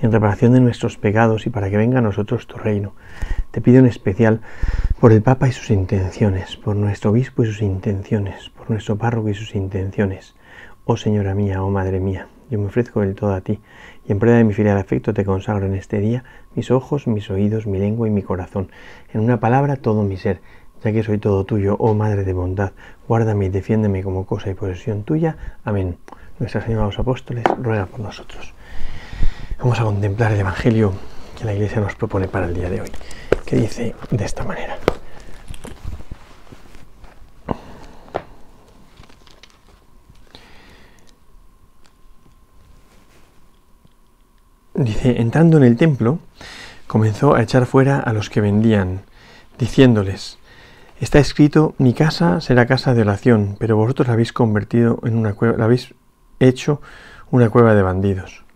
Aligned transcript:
en 0.00 0.12
reparación 0.12 0.52
de 0.52 0.60
nuestros 0.60 0.96
pecados 0.96 1.46
y 1.46 1.50
para 1.50 1.70
que 1.70 1.76
venga 1.76 1.98
a 1.98 2.02
nosotros 2.02 2.46
tu 2.46 2.56
reino. 2.56 2.94
Te 3.50 3.60
pido 3.60 3.78
en 3.78 3.86
especial 3.86 4.40
por 5.00 5.12
el 5.12 5.22
Papa 5.22 5.48
y 5.48 5.52
sus 5.52 5.70
intenciones, 5.70 6.56
por 6.56 6.76
nuestro 6.76 7.10
obispo 7.10 7.42
y 7.42 7.46
sus 7.46 7.62
intenciones, 7.62 8.50
por 8.50 8.70
nuestro 8.70 8.96
párroco 8.96 9.28
y 9.28 9.34
sus 9.34 9.54
intenciones. 9.54 10.34
Oh 10.84 10.96
Señora 10.96 11.34
mía, 11.34 11.62
oh 11.62 11.70
Madre 11.70 12.00
mía, 12.00 12.28
yo 12.50 12.58
me 12.58 12.66
ofrezco 12.66 13.00
del 13.00 13.14
todo 13.14 13.34
a 13.34 13.40
ti, 13.40 13.60
y 14.06 14.12
en 14.12 14.18
prueba 14.18 14.38
de 14.38 14.44
mi 14.44 14.54
filial 14.54 14.78
afecto 14.78 15.12
te 15.12 15.24
consagro 15.24 15.66
en 15.66 15.74
este 15.74 15.98
día 15.98 16.24
mis 16.54 16.70
ojos, 16.70 17.06
mis 17.06 17.30
oídos, 17.30 17.66
mi 17.66 17.78
lengua 17.78 18.08
y 18.08 18.10
mi 18.10 18.22
corazón, 18.22 18.70
en 19.12 19.20
una 19.20 19.40
palabra 19.40 19.76
todo 19.76 20.02
mi 20.02 20.16
ser, 20.16 20.40
ya 20.82 20.92
que 20.92 21.02
soy 21.02 21.18
todo 21.18 21.44
tuyo, 21.44 21.76
oh 21.78 21.94
Madre 21.94 22.24
de 22.24 22.32
bondad, 22.32 22.72
guárdame 23.06 23.46
y 23.46 23.48
defiéndeme 23.48 24.02
como 24.02 24.26
cosa 24.26 24.50
y 24.50 24.54
posesión 24.54 25.02
tuya. 25.02 25.36
Amén. 25.64 25.96
Nuestra 26.38 26.60
Señora 26.62 26.86
los 26.86 26.98
Apóstoles, 26.98 27.44
ruega 27.60 27.86
por 27.86 28.00
nosotros. 28.00 28.54
Vamos 29.58 29.80
a 29.80 29.82
contemplar 29.82 30.30
el 30.30 30.38
Evangelio 30.38 30.92
que 31.36 31.44
la 31.44 31.52
Iglesia 31.52 31.80
nos 31.80 31.96
propone 31.96 32.28
para 32.28 32.46
el 32.46 32.54
día 32.54 32.70
de 32.70 32.80
hoy, 32.80 32.92
que 33.44 33.56
dice 33.56 33.96
de 34.08 34.24
esta 34.24 34.44
manera. 34.44 34.78
Dice, 44.74 45.20
entrando 45.20 45.56
en 45.56 45.64
el 45.64 45.76
templo, 45.76 46.20
comenzó 46.86 47.34
a 47.34 47.42
echar 47.42 47.66
fuera 47.66 47.98
a 47.98 48.12
los 48.12 48.30
que 48.30 48.40
vendían, 48.40 49.00
diciéndoles, 49.58 50.38
está 51.00 51.18
escrito, 51.18 51.74
mi 51.78 51.94
casa 51.94 52.40
será 52.40 52.66
casa 52.66 52.94
de 52.94 53.00
oración, 53.00 53.56
pero 53.58 53.76
vosotros 53.76 54.06
la 54.06 54.14
habéis 54.14 54.32
convertido 54.32 55.00
en 55.02 55.16
una 55.16 55.34
cueva, 55.34 55.56
la 55.56 55.64
habéis 55.64 55.94
hecho 56.38 56.80
una 57.32 57.50
cueva 57.50 57.74
de 57.74 57.82
bandidos. 57.82 58.47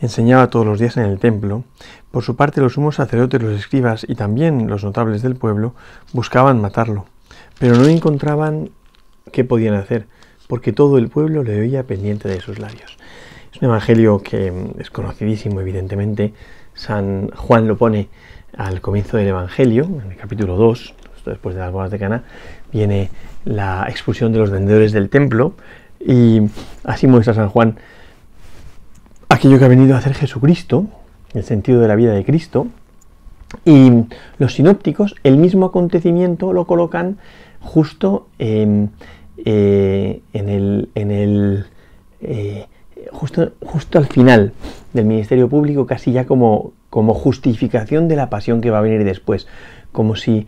Enseñaba 0.00 0.50
todos 0.50 0.66
los 0.66 0.78
días 0.78 0.96
en 0.96 1.04
el 1.04 1.18
templo. 1.18 1.64
Por 2.10 2.24
su 2.24 2.36
parte, 2.36 2.60
los 2.60 2.74
sumos 2.74 2.96
sacerdotes, 2.96 3.42
los 3.42 3.58
escribas 3.58 4.04
y 4.08 4.14
también 4.14 4.68
los 4.68 4.84
notables 4.84 5.22
del 5.22 5.36
pueblo 5.36 5.74
buscaban 6.12 6.60
matarlo, 6.60 7.06
pero 7.58 7.76
no 7.76 7.86
encontraban 7.86 8.70
qué 9.32 9.44
podían 9.44 9.74
hacer, 9.74 10.06
porque 10.48 10.72
todo 10.72 10.98
el 10.98 11.08
pueblo 11.08 11.42
le 11.42 11.60
oía 11.60 11.84
pendiente 11.84 12.28
de 12.28 12.40
sus 12.40 12.58
labios. 12.58 12.96
Es 13.52 13.62
un 13.62 13.68
evangelio 13.68 14.20
que 14.22 14.50
mm, 14.50 14.80
es 14.80 14.90
conocidísimo, 14.90 15.60
evidentemente. 15.60 16.34
San 16.74 17.28
Juan 17.30 17.68
lo 17.68 17.76
pone 17.76 18.08
al 18.56 18.80
comienzo 18.80 19.16
del 19.16 19.28
evangelio, 19.28 19.84
en 19.84 20.10
el 20.10 20.16
capítulo 20.16 20.56
2, 20.56 20.94
después 21.24 21.54
de 21.54 21.60
las 21.60 21.72
bodas 21.72 21.90
de 21.90 21.98
Cana, 21.98 22.24
viene 22.72 23.10
la 23.44 23.86
expulsión 23.88 24.32
de 24.32 24.38
los 24.38 24.50
vendedores 24.50 24.92
del 24.92 25.08
templo 25.08 25.54
y 26.00 26.40
así 26.82 27.06
muestra 27.06 27.34
San 27.34 27.48
Juan 27.48 27.78
aquello 29.34 29.58
que 29.58 29.64
ha 29.64 29.68
venido 29.68 29.94
a 29.94 29.98
hacer 29.98 30.14
Jesucristo, 30.14 30.86
el 31.32 31.44
sentido 31.44 31.80
de 31.80 31.88
la 31.88 31.96
vida 31.96 32.12
de 32.12 32.24
Cristo, 32.24 32.66
y 33.64 33.90
los 34.38 34.54
sinópticos 34.54 35.14
el 35.22 35.36
mismo 35.36 35.66
acontecimiento 35.66 36.52
lo 36.52 36.66
colocan 36.66 37.18
justo 37.60 38.26
eh, 38.38 38.88
en 39.44 40.88
en 40.94 41.10
el 41.10 41.66
eh, 42.20 42.66
justo, 43.12 43.52
al 43.98 44.06
final 44.06 44.52
del 44.92 45.04
ministerio 45.04 45.48
público, 45.48 45.86
casi 45.86 46.12
ya 46.12 46.26
como, 46.26 46.72
como 46.90 47.14
justificación 47.14 48.08
de 48.08 48.16
la 48.16 48.30
pasión 48.30 48.60
que 48.60 48.70
va 48.70 48.78
a 48.78 48.82
venir 48.82 49.04
después, 49.04 49.46
como 49.92 50.16
si 50.16 50.46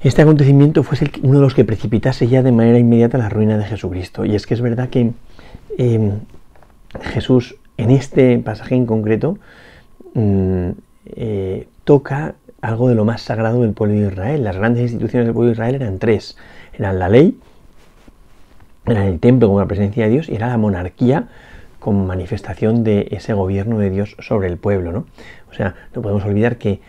este 0.00 0.22
acontecimiento 0.22 0.82
fuese 0.82 1.10
uno 1.22 1.38
de 1.38 1.44
los 1.44 1.54
que 1.54 1.64
precipitase 1.64 2.26
ya 2.28 2.42
de 2.42 2.52
manera 2.52 2.78
inmediata 2.78 3.18
la 3.18 3.28
ruina 3.28 3.56
de 3.56 3.64
Jesucristo. 3.64 4.24
Y 4.24 4.34
es 4.34 4.46
que 4.46 4.54
es 4.54 4.60
verdad 4.60 4.88
que 4.88 5.12
em, 5.78 6.12
Jesús, 7.00 7.56
en 7.76 7.90
este 7.90 8.38
pasaje 8.38 8.74
en 8.74 8.86
concreto, 8.86 9.38
mm, 10.14 10.70
eh, 11.06 11.68
toca 11.84 12.34
algo 12.60 12.88
de 12.88 12.94
lo 12.94 13.04
más 13.04 13.22
sagrado 13.22 13.62
del 13.62 13.72
pueblo 13.72 14.00
de 14.00 14.06
Israel. 14.08 14.44
Las 14.44 14.56
grandes 14.56 14.82
instituciones 14.82 15.26
del 15.26 15.34
pueblo 15.34 15.48
de 15.48 15.54
Israel 15.54 15.74
eran 15.74 15.98
tres. 15.98 16.36
Eran 16.74 16.98
la 16.98 17.08
ley, 17.08 17.38
era 18.86 19.06
el 19.06 19.20
templo 19.20 19.48
como 19.48 19.60
la 19.60 19.66
presencia 19.66 20.04
de 20.04 20.10
Dios 20.10 20.28
y 20.28 20.34
era 20.34 20.48
la 20.48 20.58
monarquía 20.58 21.28
como 21.78 22.04
manifestación 22.06 22.84
de 22.84 23.08
ese 23.10 23.32
gobierno 23.32 23.78
de 23.78 23.90
Dios 23.90 24.16
sobre 24.20 24.48
el 24.48 24.56
pueblo. 24.56 24.92
¿no? 24.92 25.06
O 25.50 25.54
sea, 25.54 25.74
no 25.94 26.02
podemos 26.02 26.24
olvidar 26.24 26.56
que 26.56 26.80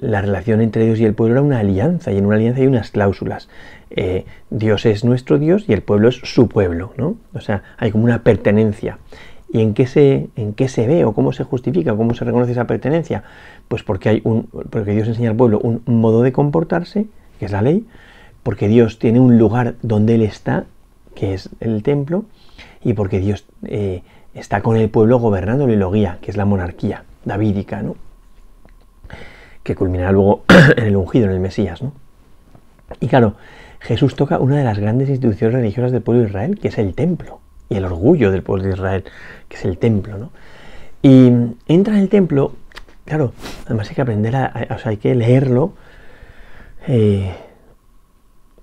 la 0.00 0.20
relación 0.20 0.60
entre 0.60 0.84
Dios 0.84 1.00
y 1.00 1.04
el 1.04 1.14
pueblo 1.14 1.34
era 1.34 1.42
una 1.42 1.58
alianza 1.60 2.12
y 2.12 2.18
en 2.18 2.26
una 2.26 2.36
alianza 2.36 2.60
hay 2.60 2.66
unas 2.66 2.90
cláusulas. 2.90 3.48
Eh, 3.90 4.24
Dios 4.50 4.86
es 4.86 5.04
nuestro 5.04 5.38
Dios 5.38 5.64
y 5.68 5.72
el 5.72 5.82
pueblo 5.82 6.08
es 6.08 6.16
su 6.16 6.48
pueblo. 6.48 6.92
¿no? 6.96 7.16
O 7.32 7.40
sea, 7.40 7.62
hay 7.78 7.92
como 7.92 8.04
una 8.04 8.22
pertenencia. 8.22 8.98
¿Y 9.54 9.60
en 9.60 9.72
qué, 9.72 9.86
se, 9.86 10.30
en 10.34 10.52
qué 10.52 10.66
se 10.66 10.84
ve 10.88 11.04
o 11.04 11.12
cómo 11.12 11.32
se 11.32 11.44
justifica, 11.44 11.94
cómo 11.94 12.12
se 12.14 12.24
reconoce 12.24 12.50
esa 12.50 12.66
pertenencia? 12.66 13.22
Pues 13.68 13.84
porque, 13.84 14.08
hay 14.08 14.20
un, 14.24 14.48
porque 14.68 14.90
Dios 14.90 15.06
enseña 15.06 15.30
al 15.30 15.36
pueblo 15.36 15.60
un 15.60 15.80
modo 15.86 16.22
de 16.22 16.32
comportarse, 16.32 17.06
que 17.38 17.44
es 17.44 17.52
la 17.52 17.62
ley, 17.62 17.86
porque 18.42 18.66
Dios 18.66 18.98
tiene 18.98 19.20
un 19.20 19.38
lugar 19.38 19.76
donde 19.80 20.16
Él 20.16 20.22
está, 20.22 20.64
que 21.14 21.34
es 21.34 21.50
el 21.60 21.84
templo, 21.84 22.24
y 22.82 22.94
porque 22.94 23.20
Dios 23.20 23.46
eh, 23.62 24.02
está 24.34 24.60
con 24.60 24.76
el 24.76 24.90
pueblo 24.90 25.20
gobernándolo 25.20 25.72
y 25.72 25.76
lo 25.76 25.92
guía, 25.92 26.18
que 26.20 26.32
es 26.32 26.36
la 26.36 26.46
monarquía 26.46 27.04
davídica, 27.24 27.80
¿no? 27.80 27.94
que 29.62 29.76
culminará 29.76 30.10
luego 30.10 30.42
en 30.76 30.84
el 30.84 30.96
ungido, 30.96 31.26
en 31.26 31.30
el 31.30 31.38
Mesías. 31.38 31.80
¿no? 31.80 31.92
Y 32.98 33.06
claro, 33.06 33.34
Jesús 33.78 34.16
toca 34.16 34.40
una 34.40 34.56
de 34.56 34.64
las 34.64 34.80
grandes 34.80 35.10
instituciones 35.10 35.54
religiosas 35.54 35.92
del 35.92 36.02
pueblo 36.02 36.22
de 36.24 36.28
Israel, 36.30 36.58
que 36.58 36.66
es 36.66 36.78
el 36.78 36.96
templo, 36.96 37.38
y 37.68 37.76
el 37.76 37.84
orgullo 37.84 38.30
del 38.30 38.42
pueblo 38.42 38.64
de 38.64 38.70
Israel, 38.70 39.04
que 39.48 39.56
es 39.56 39.64
el 39.64 39.78
templo. 39.78 40.18
¿no? 40.18 40.30
Y 41.02 41.30
entra 41.66 41.94
en 41.94 42.00
el 42.00 42.08
templo, 42.08 42.52
claro, 43.04 43.32
además 43.66 43.88
hay 43.88 43.94
que 43.94 44.02
aprender, 44.02 44.36
a, 44.36 44.52
o 44.74 44.78
sea, 44.78 44.90
hay 44.90 44.96
que 44.96 45.14
leerlo 45.14 45.74
eh, 46.86 47.34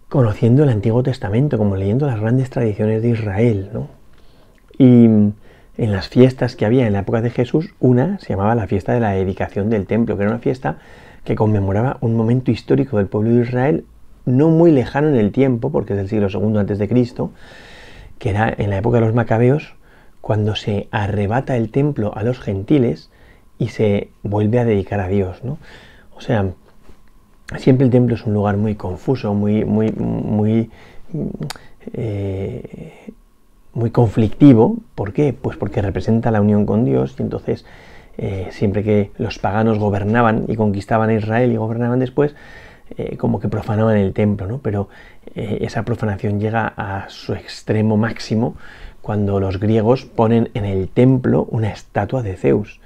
conociendo 0.09 0.63
el 0.63 0.69
Antiguo 0.69 1.03
Testamento, 1.03 1.57
como 1.57 1.75
leyendo 1.75 2.05
las 2.05 2.19
grandes 2.19 2.49
tradiciones 2.49 3.01
de 3.01 3.09
Israel. 3.09 3.69
¿no? 3.73 3.87
Y 4.77 5.05
en 5.05 5.91
las 5.91 6.09
fiestas 6.09 6.55
que 6.55 6.65
había 6.65 6.85
en 6.85 6.93
la 6.93 6.99
época 6.99 7.21
de 7.21 7.29
Jesús, 7.29 7.73
una 7.79 8.19
se 8.19 8.29
llamaba 8.29 8.55
la 8.55 8.67
fiesta 8.67 8.93
de 8.93 8.99
la 8.99 9.11
dedicación 9.11 9.69
del 9.69 9.85
templo, 9.85 10.17
que 10.17 10.23
era 10.23 10.31
una 10.31 10.39
fiesta 10.39 10.77
que 11.23 11.35
conmemoraba 11.35 11.97
un 12.01 12.15
momento 12.15 12.51
histórico 12.51 12.97
del 12.97 13.07
pueblo 13.07 13.31
de 13.31 13.41
Israel, 13.43 13.85
no 14.25 14.49
muy 14.49 14.71
lejano 14.71 15.09
en 15.09 15.15
el 15.15 15.31
tiempo, 15.31 15.71
porque 15.71 15.93
es 15.93 15.97
del 15.97 16.09
siglo 16.09 16.27
II 16.29 16.57
antes 16.57 16.77
de 16.77 16.87
Cristo, 16.87 17.31
que 18.21 18.29
era 18.29 18.53
en 18.55 18.69
la 18.69 18.77
época 18.77 18.99
de 18.99 19.05
los 19.07 19.15
macabeos, 19.15 19.73
cuando 20.21 20.53
se 20.53 20.87
arrebata 20.91 21.57
el 21.57 21.71
templo 21.71 22.15
a 22.15 22.21
los 22.21 22.39
gentiles 22.39 23.09
y 23.57 23.69
se 23.69 24.11
vuelve 24.21 24.59
a 24.59 24.63
dedicar 24.63 24.99
a 24.99 25.07
Dios, 25.07 25.43
¿no? 25.43 25.57
O 26.15 26.21
sea, 26.21 26.51
siempre 27.57 27.85
el 27.85 27.91
templo 27.91 28.13
es 28.13 28.23
un 28.23 28.35
lugar 28.35 28.57
muy 28.57 28.75
confuso, 28.75 29.33
muy, 29.33 29.65
muy, 29.65 29.91
muy 29.91 30.69
eh, 31.93 33.11
muy 33.73 33.89
conflictivo. 33.89 34.77
¿Por 34.93 35.13
qué? 35.13 35.33
Pues 35.33 35.57
porque 35.57 35.81
representa 35.81 36.29
la 36.29 36.41
unión 36.41 36.67
con 36.67 36.85
Dios 36.85 37.15
y 37.17 37.23
entonces 37.23 37.65
eh, 38.19 38.49
siempre 38.51 38.83
que 38.83 39.09
los 39.17 39.39
paganos 39.39 39.79
gobernaban 39.79 40.45
y 40.47 40.57
conquistaban 40.57 41.09
a 41.09 41.15
Israel 41.15 41.51
y 41.51 41.57
gobernaban 41.57 41.97
después, 41.97 42.35
eh, 42.97 43.17
como 43.17 43.39
que 43.39 43.47
profanaban 43.47 43.97
el 43.97 44.13
templo, 44.13 44.47
¿no? 44.47 44.59
Pero 44.59 44.89
eh, 45.35 45.59
esa 45.61 45.83
profanación 45.83 46.39
llega 46.39 46.73
a 46.75 47.09
su 47.09 47.33
extremo 47.33 47.95
máximo 47.97 48.55
cuando 49.01 49.39
los 49.39 49.59
griegos 49.59 50.05
ponen 50.05 50.49
en 50.53 50.65
el 50.65 50.89
templo 50.89 51.47
una 51.49 51.69
estatua 51.69 52.21
de 52.21 52.35
Zeus. 52.35 52.79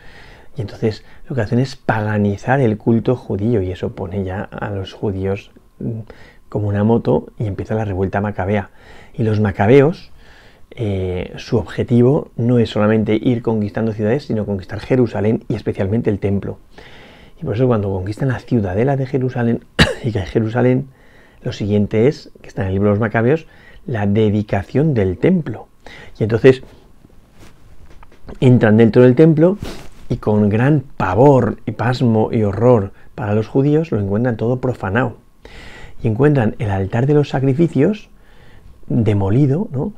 Y 0.55 0.61
entonces 0.61 1.03
lo 1.27 1.35
que 1.35 1.41
hacen 1.41 1.59
es 1.59 1.75
paganizar 1.75 2.61
el 2.61 2.77
culto 2.77 3.15
judío 3.15 3.61
y 3.61 3.71
eso 3.71 3.93
pone 3.93 4.23
ya 4.23 4.43
a 4.43 4.69
los 4.69 4.93
judíos 4.93 5.51
mm, 5.79 6.01
como 6.49 6.67
una 6.67 6.83
moto 6.83 7.27
y 7.37 7.47
empieza 7.47 7.75
la 7.75 7.85
revuelta 7.85 8.21
macabea. 8.21 8.69
Y 9.13 9.23
los 9.23 9.39
macabeos, 9.39 10.11
eh, 10.71 11.33
su 11.37 11.57
objetivo 11.57 12.31
no 12.35 12.59
es 12.59 12.69
solamente 12.69 13.19
ir 13.21 13.41
conquistando 13.41 13.91
ciudades, 13.93 14.25
sino 14.25 14.45
conquistar 14.45 14.79
Jerusalén 14.79 15.43
y 15.47 15.55
especialmente 15.55 16.09
el 16.09 16.19
templo. 16.19 16.59
Y 17.41 17.45
por 17.45 17.55
eso 17.55 17.67
cuando 17.67 17.91
conquistan 17.91 18.29
la 18.29 18.39
ciudadela 18.39 18.95
de 18.95 19.05
Jerusalén 19.05 19.65
y 20.05 20.11
que 20.11 20.21
Jerusalén, 20.21 20.87
lo 21.41 21.51
siguiente 21.51 22.07
es, 22.07 22.31
que 22.41 22.47
está 22.47 22.61
en 22.61 22.67
el 22.69 22.73
libro 22.75 22.89
de 22.89 22.93
los 22.93 22.99
Macabeos, 22.99 23.47
la 23.87 24.05
dedicación 24.05 24.93
del 24.93 25.17
templo. 25.17 25.67
Y 26.19 26.23
entonces 26.23 26.61
entran 28.39 28.77
dentro 28.77 29.01
del 29.01 29.15
templo 29.15 29.57
y 30.07 30.17
con 30.17 30.49
gran 30.49 30.83
pavor 30.95 31.57
y 31.65 31.71
pasmo 31.71 32.29
y 32.31 32.43
horror 32.43 32.91
para 33.15 33.33
los 33.33 33.47
judíos 33.47 33.91
lo 33.91 33.99
encuentran 33.99 34.37
todo 34.37 34.61
profanado. 34.61 35.17
Y 36.03 36.07
encuentran 36.07 36.55
el 36.59 36.69
altar 36.69 37.07
de 37.07 37.15
los 37.15 37.29
sacrificios 37.29 38.09
demolido, 38.87 39.67
¿no? 39.71 39.93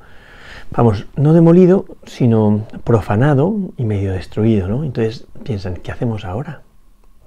Vamos, 0.72 1.06
no 1.16 1.34
demolido, 1.34 1.86
sino 2.06 2.66
profanado 2.84 3.56
y 3.78 3.86
medio 3.86 4.12
destruido, 4.12 4.68
¿no? 4.68 4.84
Entonces 4.84 5.26
piensan, 5.44 5.76
¿qué 5.76 5.92
hacemos 5.92 6.26
ahora? 6.26 6.62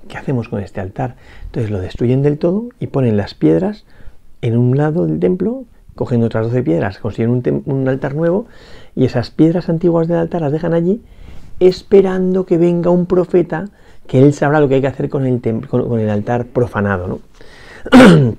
¿Qué 0.09 0.17
hacemos 0.17 0.49
con 0.49 0.61
este 0.61 0.81
altar? 0.81 1.17
Entonces 1.47 1.71
lo 1.71 1.81
destruyen 1.81 2.23
del 2.23 2.39
todo 2.39 2.69
y 2.79 2.89
ponen 2.89 3.17
las 3.17 3.35
piedras 3.35 3.85
en 4.43 4.57
un 4.57 4.77
lado 4.77 5.07
del 5.07 5.21
templo, 5.21 5.65
cogen 5.95 6.23
otras 6.23 6.47
12 6.47 6.63
piedras, 6.63 6.99
consiguen 6.99 7.63
un, 7.67 7.89
altar 7.89 8.15
nuevo 8.15 8.47
y 8.97 9.05
esas 9.05 9.31
piedras 9.31 9.69
antiguas 9.69 10.09
del 10.09 10.19
altar 10.19 10.41
las 10.41 10.53
dejan 10.53 10.73
allí 10.73 11.03
esperando 11.61 12.47
que 12.47 12.57
venga 12.57 12.91
un 12.91 13.07
profeta 13.07 13.67
que 14.07 14.23
él 14.23 14.33
sabrá 14.33 14.61
lo 14.61 14.69
que 14.69 14.77
hay 14.77 14.81
que 14.81 14.87
hacer 14.87 15.09
con 15.09 15.27
el, 15.27 15.41
con, 15.69 16.01
el 16.01 16.09
altar 16.09 16.47
profanado. 16.47 17.07
¿no? 17.07 17.21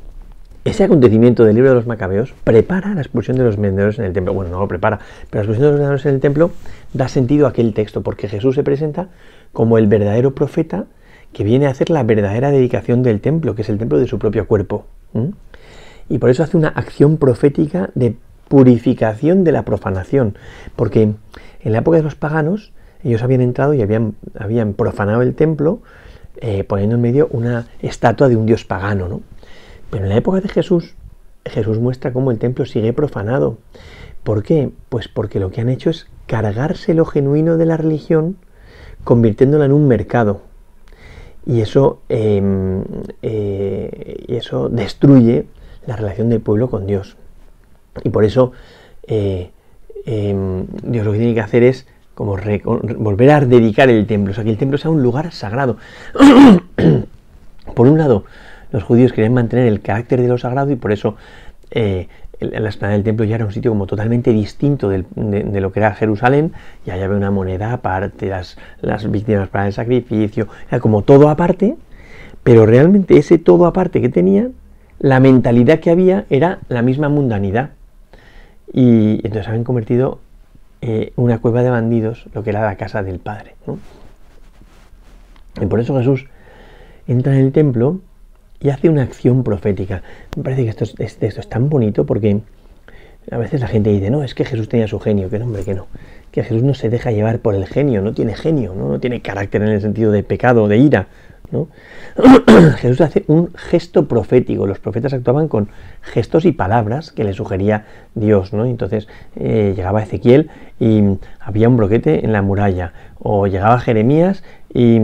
Ese 0.63 0.83
acontecimiento 0.83 1.43
del 1.43 1.55
libro 1.55 1.69
de 1.69 1.75
los 1.75 1.87
macabeos 1.87 2.33
prepara 2.43 2.93
la 2.93 3.01
expulsión 3.01 3.35
de 3.37 3.43
los 3.43 3.57
vendedores 3.57 3.97
en 3.97 4.05
el 4.05 4.13
templo. 4.13 4.33
Bueno, 4.33 4.51
no 4.51 4.59
lo 4.59 4.67
prepara, 4.67 4.99
pero 5.29 5.43
la 5.43 5.51
expulsión 5.51 5.63
de 5.63 5.71
los 5.71 5.79
vendedores 5.79 6.05
en 6.05 6.15
el 6.15 6.19
templo 6.19 6.51
da 6.93 7.07
sentido 7.07 7.47
a 7.47 7.49
aquel 7.49 7.73
texto, 7.73 8.01
porque 8.01 8.27
Jesús 8.27 8.53
se 8.53 8.63
presenta 8.63 9.07
como 9.53 9.79
el 9.79 9.87
verdadero 9.87 10.35
profeta 10.35 10.85
que 11.33 11.43
viene 11.43 11.67
a 11.67 11.71
hacer 11.71 11.89
la 11.89 12.03
verdadera 12.03 12.51
dedicación 12.51 13.03
del 13.03 13.21
templo, 13.21 13.55
que 13.55 13.61
es 13.61 13.69
el 13.69 13.77
templo 13.77 13.97
de 13.97 14.07
su 14.07 14.19
propio 14.19 14.47
cuerpo. 14.47 14.85
Y 16.09 16.17
por 16.17 16.29
eso 16.29 16.43
hace 16.43 16.57
una 16.57 16.69
acción 16.69 17.17
profética 17.17 17.89
de 17.95 18.15
purificación 18.47 19.43
de 19.43 19.53
la 19.53 19.63
profanación, 19.63 20.37
porque 20.75 21.13
en 21.61 21.71
la 21.71 21.79
época 21.79 21.97
de 21.97 22.03
los 22.03 22.15
paganos 22.15 22.73
ellos 23.03 23.23
habían 23.23 23.41
entrado 23.41 23.73
y 23.73 23.81
habían, 23.81 24.73
profanado 24.73 25.21
el 25.21 25.35
templo 25.35 25.81
eh, 26.37 26.63
poniendo 26.63 26.95
en 26.95 27.01
medio 27.01 27.27
una 27.31 27.67
estatua 27.81 28.27
de 28.29 28.35
un 28.35 28.45
dios 28.45 28.65
pagano, 28.65 29.07
¿no? 29.07 29.21
Pero 29.89 30.03
en 30.03 30.09
la 30.09 30.17
época 30.17 30.41
de 30.41 30.49
Jesús, 30.49 30.95
Jesús 31.45 31.79
muestra 31.79 32.13
cómo 32.13 32.31
el 32.31 32.39
templo 32.39 32.65
sigue 32.65 32.93
profanado. 32.93 33.57
¿Por 34.23 34.43
qué? 34.43 34.71
Pues 34.89 35.07
porque 35.07 35.39
lo 35.39 35.51
que 35.51 35.61
han 35.61 35.69
hecho 35.69 35.89
es 35.89 36.07
cargarse 36.27 36.93
lo 36.93 37.05
genuino 37.05 37.57
de 37.57 37.65
la 37.65 37.77
religión, 37.77 38.37
convirtiéndola 39.03 39.65
en 39.65 39.71
un 39.71 39.87
mercado. 39.87 40.41
Y 41.45 41.61
eso, 41.61 42.01
em, 42.09 42.83
eh, 43.21 44.25
eso 44.27 44.69
destruye 44.69 45.45
la 45.88 45.95
relación 45.95 46.29
del 46.29 46.41
pueblo 46.41 46.69
con 46.69 46.85
Dios. 46.85 47.17
Y 48.03 48.09
por 48.09 48.23
eso 48.23 48.51
eh, 49.07 49.51
em, 50.05 50.65
Dios 50.83 51.05
lo 51.05 51.11
que 51.11 51.17
tiene 51.17 51.33
que 51.33 51.41
hacer 51.41 51.63
es 51.63 51.88
como 52.13 52.38
volver 52.97 53.31
a 53.31 53.41
dedicar 53.41 53.89
el 53.89 54.05
templo, 54.05 54.31
o 54.31 54.35
sea, 54.35 54.43
que 54.43 54.51
el 54.51 54.57
templo 54.57 54.77
sea 54.77 54.91
un 54.91 55.01
lugar 55.01 55.31
sagrado. 55.31 55.77
por 57.75 57.88
un 57.88 57.97
lado, 57.97 58.25
los 58.71 58.83
judíos 58.83 59.11
querían 59.11 59.33
mantener 59.33 59.67
el 59.67 59.81
carácter 59.81 60.21
de 60.21 60.27
lo 60.27 60.38
sagrado 60.38 60.71
y 60.71 60.75
por 60.75 60.91
eso 60.91 61.15
eh, 61.71 62.07
la 62.41 62.69
esplanada 62.69 62.97
del 62.97 63.03
templo 63.03 63.23
ya 63.23 63.35
era 63.35 63.45
un 63.45 63.51
sitio 63.51 63.71
como 63.71 63.88
totalmente 63.88 64.31
distinto 64.31 64.89
de, 64.89 65.05
lo 65.15 65.71
que 65.71 65.79
era 65.79 65.93
Jerusalén, 65.93 66.53
y 66.85 66.89
allá 66.89 67.05
había 67.05 67.17
una 67.17 67.31
moneda 67.31 67.71
aparte, 67.71 68.27
las, 68.27 68.57
las 68.81 69.09
víctimas 69.09 69.47
para 69.47 69.67
el 69.67 69.73
sacrificio, 69.73 70.47
era 70.67 70.79
como 70.79 71.03
todo 71.03 71.29
aparte, 71.29 71.75
pero 72.43 72.65
realmente 72.65 73.17
ese 73.17 73.38
todo 73.38 73.65
aparte 73.65 74.01
que 74.01 74.09
tenían, 74.09 74.53
la 74.99 75.19
mentalidad 75.19 75.79
que 75.79 75.91
había 75.91 76.25
era 76.29 76.59
la 76.67 76.81
misma 76.81 77.09
mundanidad. 77.09 77.71
Y 78.73 79.15
entonces 79.25 79.47
habían 79.47 79.63
convertido 79.63 80.19
eh, 80.81 81.13
una 81.15 81.39
cueva 81.39 81.61
de 81.63 81.69
bandidos, 81.69 82.25
lo 82.33 82.43
que 82.43 82.49
era 82.51 82.61
la 82.65 82.75
casa 82.75 83.03
del 83.03 83.19
Padre. 83.19 83.55
Y 85.61 85.65
por 85.65 85.79
eso 85.79 85.97
Jesús 85.97 86.25
entra 87.07 87.33
en 87.33 87.45
el 87.45 87.51
templo 87.51 87.99
y 88.61 88.69
hace 88.69 88.89
una 88.89 89.03
acción 89.03 89.43
profética. 89.43 90.03
Me 90.37 90.43
parece 90.43 90.63
que 90.63 90.69
esto 90.69 90.83
es, 90.83 90.95
esto 90.99 91.39
es 91.39 91.49
tan 91.49 91.69
bonito 91.69 92.05
porque 92.05 92.41
a 93.29 93.37
veces 93.37 93.61
la 93.61 93.67
gente 93.67 93.89
dice, 93.91 94.09
no, 94.09 94.23
es 94.23 94.33
que 94.33 94.45
Jesús 94.45 94.69
tenía 94.69 94.87
su 94.87 94.99
genio, 94.99 95.29
que 95.29 95.39
no, 95.39 95.45
hombre, 95.45 95.63
que 95.63 95.73
no. 95.73 95.87
Que 96.31 96.43
Jesús 96.43 96.63
no 96.63 96.73
se 96.73 96.89
deja 96.89 97.11
llevar 97.11 97.39
por 97.39 97.55
el 97.55 97.65
genio, 97.65 98.01
no 98.01 98.13
tiene 98.13 98.35
genio, 98.35 98.73
no, 98.75 98.87
no 98.87 98.99
tiene 98.99 99.21
carácter 99.21 99.61
en 99.61 99.69
el 99.69 99.81
sentido 99.81 100.11
de 100.11 100.23
pecado, 100.23 100.67
de 100.67 100.77
ira. 100.77 101.07
Jesús 102.77 103.01
hace 103.01 103.23
un 103.27 103.53
gesto 103.55 104.07
profético. 104.07 104.65
Los 104.65 104.79
profetas 104.79 105.13
actuaban 105.13 105.47
con 105.47 105.69
gestos 106.01 106.45
y 106.45 106.51
palabras 106.51 107.11
que 107.11 107.23
le 107.23 107.33
sugería 107.33 107.85
Dios. 108.15 108.53
¿no? 108.53 108.65
Entonces 108.65 109.07
eh, 109.35 109.73
llegaba 109.75 110.01
Ezequiel 110.01 110.49
y 110.79 111.01
había 111.39 111.67
un 111.67 111.77
broquete 111.77 112.25
en 112.25 112.31
la 112.31 112.41
muralla. 112.41 112.93
O 113.19 113.47
llegaba 113.47 113.79
Jeremías 113.79 114.43
y 114.73 114.99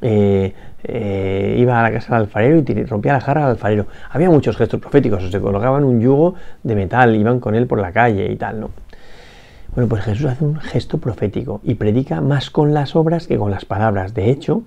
eh, 0.00 0.54
eh, 0.84 1.56
iba 1.58 1.80
a 1.80 1.82
la 1.82 1.92
casa 1.92 2.14
del 2.14 2.24
alfarero 2.24 2.62
y 2.66 2.84
rompía 2.84 3.12
la 3.12 3.20
jarra 3.20 3.44
al 3.44 3.50
alfarero. 3.50 3.86
Había 4.10 4.30
muchos 4.30 4.56
gestos 4.56 4.80
proféticos. 4.80 5.30
se 5.30 5.40
colocaban 5.40 5.84
un 5.84 6.00
yugo 6.00 6.34
de 6.62 6.74
metal, 6.74 7.14
iban 7.16 7.40
con 7.40 7.54
él 7.54 7.66
por 7.66 7.80
la 7.80 7.92
calle 7.92 8.30
y 8.30 8.36
tal. 8.36 8.60
¿no? 8.60 8.70
Bueno, 9.74 9.88
pues 9.88 10.04
Jesús 10.04 10.26
hace 10.26 10.44
un 10.44 10.58
gesto 10.60 10.98
profético 10.98 11.60
y 11.62 11.74
predica 11.74 12.20
más 12.20 12.50
con 12.50 12.74
las 12.74 12.96
obras 12.96 13.26
que 13.26 13.36
con 13.36 13.50
las 13.50 13.64
palabras. 13.64 14.14
De 14.14 14.30
hecho, 14.30 14.62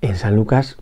en 0.00 0.16
San 0.16 0.36
Lucas 0.36 0.76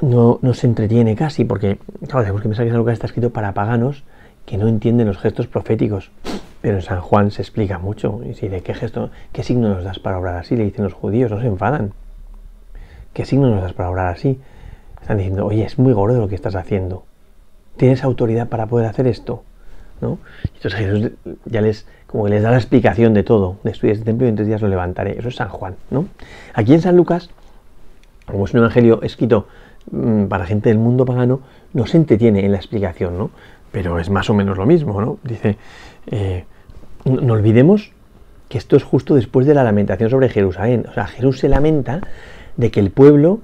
no, 0.00 0.40
se 0.54 0.66
entretiene 0.66 1.14
casi, 1.14 1.44
porque 1.44 1.78
claro, 2.08 2.34
pensar 2.34 2.64
que 2.64 2.70
San 2.70 2.78
Lucas 2.78 2.94
está 2.94 3.06
escrito 3.06 3.30
para 3.30 3.52
paganos 3.52 4.04
que 4.46 4.56
no 4.56 4.68
entienden 4.68 5.06
los 5.06 5.18
gestos 5.18 5.46
proféticos. 5.46 6.10
Pero 6.62 6.76
en 6.76 6.82
San 6.82 7.00
Juan 7.00 7.30
se 7.30 7.42
explica 7.42 7.78
mucho. 7.78 8.20
Y 8.24 8.34
si 8.34 8.48
de 8.48 8.62
qué 8.62 8.74
gesto, 8.74 9.10
qué 9.32 9.42
signo 9.42 9.68
nos 9.68 9.84
das 9.84 9.98
para 9.98 10.18
obrar 10.18 10.36
así, 10.36 10.56
le 10.56 10.64
dicen 10.64 10.84
los 10.84 10.92
judíos, 10.92 11.30
no 11.30 11.40
se 11.40 11.46
enfadan. 11.46 11.92
¿Qué 13.12 13.24
signo 13.24 13.48
nos 13.48 13.62
das 13.62 13.72
para 13.72 13.90
obrar 13.90 14.08
así? 14.08 14.40
Están 15.00 15.18
diciendo, 15.18 15.46
oye, 15.46 15.64
es 15.64 15.78
muy 15.78 15.92
gordo 15.92 16.20
lo 16.20 16.28
que 16.28 16.34
estás 16.34 16.54
haciendo. 16.54 17.04
¿Tienes 17.76 18.04
autoridad 18.04 18.48
para 18.48 18.66
poder 18.66 18.86
hacer 18.86 19.06
esto? 19.06 19.42
¿No? 20.00 20.18
Entonces 20.54 20.74
Jesús 20.74 21.10
ya 21.44 21.60
les 21.60 21.86
como 22.10 22.26
les 22.26 22.42
da 22.42 22.50
la 22.50 22.56
explicación 22.56 23.14
de 23.14 23.22
todo, 23.22 23.58
de 23.62 23.70
estudiar 23.70 23.94
este 23.94 24.04
templo 24.04 24.26
y 24.26 24.30
en 24.30 24.34
tres 24.34 24.48
días 24.48 24.60
lo 24.60 24.66
levantaré. 24.66 25.16
Eso 25.16 25.28
es 25.28 25.36
San 25.36 25.48
Juan, 25.48 25.76
¿no? 25.90 26.08
Aquí 26.54 26.74
en 26.74 26.82
San 26.82 26.96
Lucas, 26.96 27.30
como 28.26 28.46
es 28.46 28.52
un 28.52 28.58
evangelio 28.58 29.00
escrito 29.02 29.46
mm, 29.92 30.24
para 30.24 30.44
gente 30.44 30.70
del 30.70 30.78
mundo 30.78 31.04
pagano, 31.04 31.40
no 31.72 31.86
se 31.86 31.98
entretiene 31.98 32.44
en 32.44 32.50
la 32.50 32.58
explicación, 32.58 33.16
¿no? 33.16 33.30
Pero 33.70 34.00
es 34.00 34.10
más 34.10 34.28
o 34.28 34.34
menos 34.34 34.58
lo 34.58 34.66
mismo, 34.66 35.00
¿no? 35.00 35.18
Dice, 35.22 35.56
eh, 36.08 36.46
no 37.04 37.32
olvidemos 37.32 37.92
que 38.50 38.58
esto 38.58 38.76
es 38.76 38.82
justo 38.82 39.14
después 39.14 39.46
de 39.46 39.54
la 39.54 39.62
lamentación 39.62 40.10
sobre 40.10 40.28
Jerusalén. 40.28 40.84
O 40.90 40.92
sea, 40.92 41.06
Jesús 41.06 41.38
se 41.38 41.48
lamenta 41.48 42.00
de 42.56 42.70
que 42.72 42.80
el 42.80 42.90
pueblo, 42.90 43.38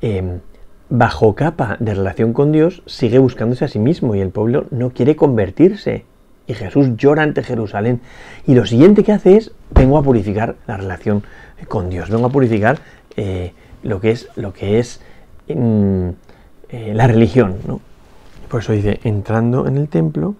em, 0.00 0.40
bajo 0.88 1.34
capa 1.34 1.76
de 1.78 1.94
relación 1.94 2.32
con 2.32 2.52
Dios, 2.52 2.82
sigue 2.86 3.18
buscándose 3.18 3.66
a 3.66 3.68
sí 3.68 3.78
mismo 3.78 4.14
y 4.14 4.20
el 4.20 4.30
pueblo 4.30 4.64
no 4.70 4.90
quiere 4.90 5.14
convertirse. 5.14 6.04
Y 6.46 6.54
Jesús 6.54 6.96
llora 6.96 7.22
ante 7.22 7.42
Jerusalén. 7.42 8.00
Y 8.46 8.54
lo 8.54 8.64
siguiente 8.64 9.04
que 9.04 9.12
hace 9.12 9.36
es, 9.36 9.52
vengo 9.72 9.98
a 9.98 10.02
purificar 10.02 10.56
la 10.66 10.78
relación 10.78 11.22
con 11.68 11.90
Dios, 11.90 12.08
vengo 12.08 12.26
a 12.26 12.30
purificar 12.30 12.78
eh, 13.16 13.52
lo 13.82 14.00
que 14.00 14.12
es, 14.12 14.28
lo 14.36 14.54
que 14.54 14.78
es 14.78 15.02
mm, 15.48 16.08
eh, 16.70 16.92
la 16.94 17.06
religión. 17.06 17.56
¿no? 17.66 17.80
Por 18.48 18.60
eso 18.60 18.72
dice, 18.72 19.00
entrando 19.04 19.66
en 19.66 19.76
el 19.76 19.88
templo, 19.88 20.34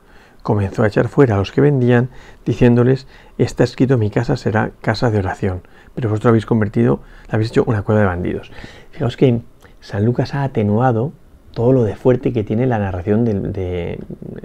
comenzó 0.46 0.84
a 0.84 0.86
echar 0.86 1.08
fuera 1.08 1.34
a 1.34 1.38
los 1.38 1.50
que 1.50 1.60
vendían, 1.60 2.08
diciéndoles, 2.44 3.08
está 3.36 3.64
escrito, 3.64 3.98
mi 3.98 4.10
casa 4.10 4.36
será 4.36 4.70
casa 4.80 5.10
de 5.10 5.18
oración, 5.18 5.62
pero 5.96 6.08
vosotros 6.08 6.30
habéis 6.30 6.46
convertido, 6.46 7.00
la 7.26 7.34
habéis 7.34 7.50
hecho 7.50 7.64
una 7.66 7.82
cueva 7.82 8.02
de 8.02 8.06
bandidos. 8.06 8.52
Fijaos 8.92 9.16
que 9.16 9.40
San 9.80 10.04
Lucas 10.04 10.36
ha 10.36 10.44
atenuado 10.44 11.10
todo 11.52 11.72
lo 11.72 11.82
de 11.82 11.96
fuerte 11.96 12.32
que 12.32 12.44
tiene 12.44 12.68
la 12.68 12.78
narración 12.78 13.24
de 13.24 13.98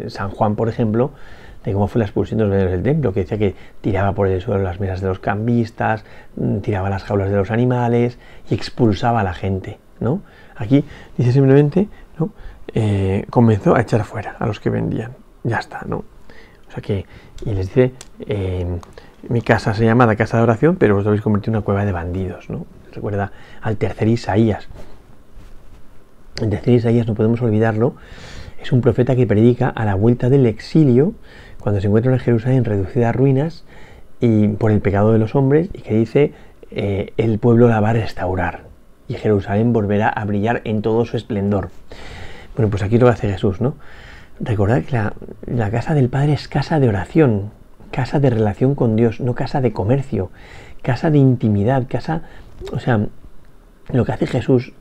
San 0.08 0.32
Juan, 0.32 0.56
por 0.56 0.70
ejemplo, 0.70 1.12
de 1.64 1.72
cómo 1.72 1.88
fue 1.88 2.00
la 2.00 2.06
expulsión 2.06 2.40
de 2.40 2.46
los 2.46 2.50
vendedores 2.50 2.84
del 2.84 2.94
templo, 2.94 3.14
que 3.14 3.20
decía 3.20 3.38
que 3.38 3.54
tiraba 3.82 4.14
por 4.14 4.28
el 4.28 4.42
suelo 4.42 4.64
las 4.64 4.80
mesas 4.80 5.02
de 5.02 5.08
los 5.08 5.20
cambistas, 5.20 6.04
mm, 6.36 6.62
tiraba 6.62 6.90
las 6.90 7.04
jaulas 7.04 7.30
de 7.30 7.36
los 7.36 7.52
animales 7.52 8.18
y 8.50 8.56
expulsaba 8.56 9.20
a 9.20 9.24
la 9.24 9.36
gente. 9.36 9.78
¿no? 10.00 10.24
Aquí 10.56 10.84
dice 11.16 11.32
simplemente, 11.32 11.90
¿no? 12.18 12.32
Eh, 12.74 13.28
comenzó 13.30 13.76
a 13.76 13.82
echar 13.82 14.04
fuera 14.04 14.36
a 14.40 14.48
los 14.48 14.60
que 14.60 14.72
vendían. 14.72 15.21
Ya 15.44 15.58
está, 15.58 15.84
¿no? 15.88 15.98
O 15.98 16.72
sea 16.72 16.82
que, 16.82 17.06
y 17.46 17.54
les 17.54 17.68
dice, 17.68 17.92
eh, 18.28 18.66
mi 19.28 19.42
casa 19.42 19.74
se 19.74 19.86
llama 19.86 20.06
la 20.06 20.16
casa 20.16 20.38
de 20.38 20.44
oración, 20.44 20.78
pero 20.78 20.96
vosotros 20.96 21.12
habéis 21.12 21.24
convertido 21.24 21.52
en 21.52 21.58
una 21.58 21.66
cueva 21.66 21.86
de 21.86 21.92
bandidos, 21.92 22.50
¿no? 22.50 22.66
Recuerda 22.94 23.32
al 23.62 23.78
tercer 23.78 24.08
Isaías. 24.08 24.68
El 26.42 26.50
tercer 26.50 26.74
Isaías, 26.74 27.08
no 27.08 27.14
podemos 27.14 27.42
olvidarlo, 27.42 27.96
es 28.62 28.72
un 28.72 28.82
profeta 28.82 29.16
que 29.16 29.26
predica 29.28 29.70
a 29.70 29.86
la 29.86 29.96
vuelta 29.96 30.30
del 30.30 30.46
exilio 30.46 31.14
cuando 31.60 31.82
se 31.82 31.88
encuentra 31.88 32.12
en 32.14 32.20
Jerusalén 32.20 32.64
reducida 32.64 33.10
a 33.10 33.12
ruinas 33.12 33.66
y 34.20 34.50
por 34.50 34.72
el 34.72 34.82
pecado 34.82 35.14
de 35.14 35.20
los 35.20 35.36
hombres 35.36 35.70
y 35.74 35.82
que 35.82 35.96
dice 35.96 36.34
eh, 36.70 37.14
el 37.18 37.40
pueblo 37.40 37.68
la 37.68 37.80
va 37.80 37.90
a 37.90 37.94
restaurar 37.94 38.66
y 39.08 39.16
Jerusalén 39.16 39.74
volverá 39.74 40.10
a 40.10 40.24
brillar 40.26 40.62
en 40.64 40.82
todo 40.82 41.06
su 41.06 41.18
esplendor. 41.18 41.70
Bueno, 42.56 42.70
pues 42.70 42.84
aquí 42.84 42.98
lo 42.98 43.10
hace 43.10 43.30
Jesús, 43.30 43.62
¿no? 43.62 43.76
Recordad 44.44 44.84
que 44.84 44.98
la, 45.54 45.72
casa 45.72 45.94
del 45.94 46.10
Padre 46.10 46.34
es 46.34 46.48
casa 46.48 46.80
de 46.80 46.90
oración, 46.90 47.52
casa 47.92 48.20
de 48.20 48.32
relación 48.32 48.74
con 48.74 48.96
Dios, 48.96 49.20
no 49.20 49.36
casa 49.36 49.62
de 49.62 49.72
comercio, 49.72 50.32
casa 50.82 51.12
de 51.12 51.20
intimidad, 51.20 51.86
casa, 51.88 52.24
o 52.72 52.80
sea, 52.80 53.06
lo 53.94 54.04
que 54.04 54.12
hace 54.14 54.26
Jesús, 54.26 54.74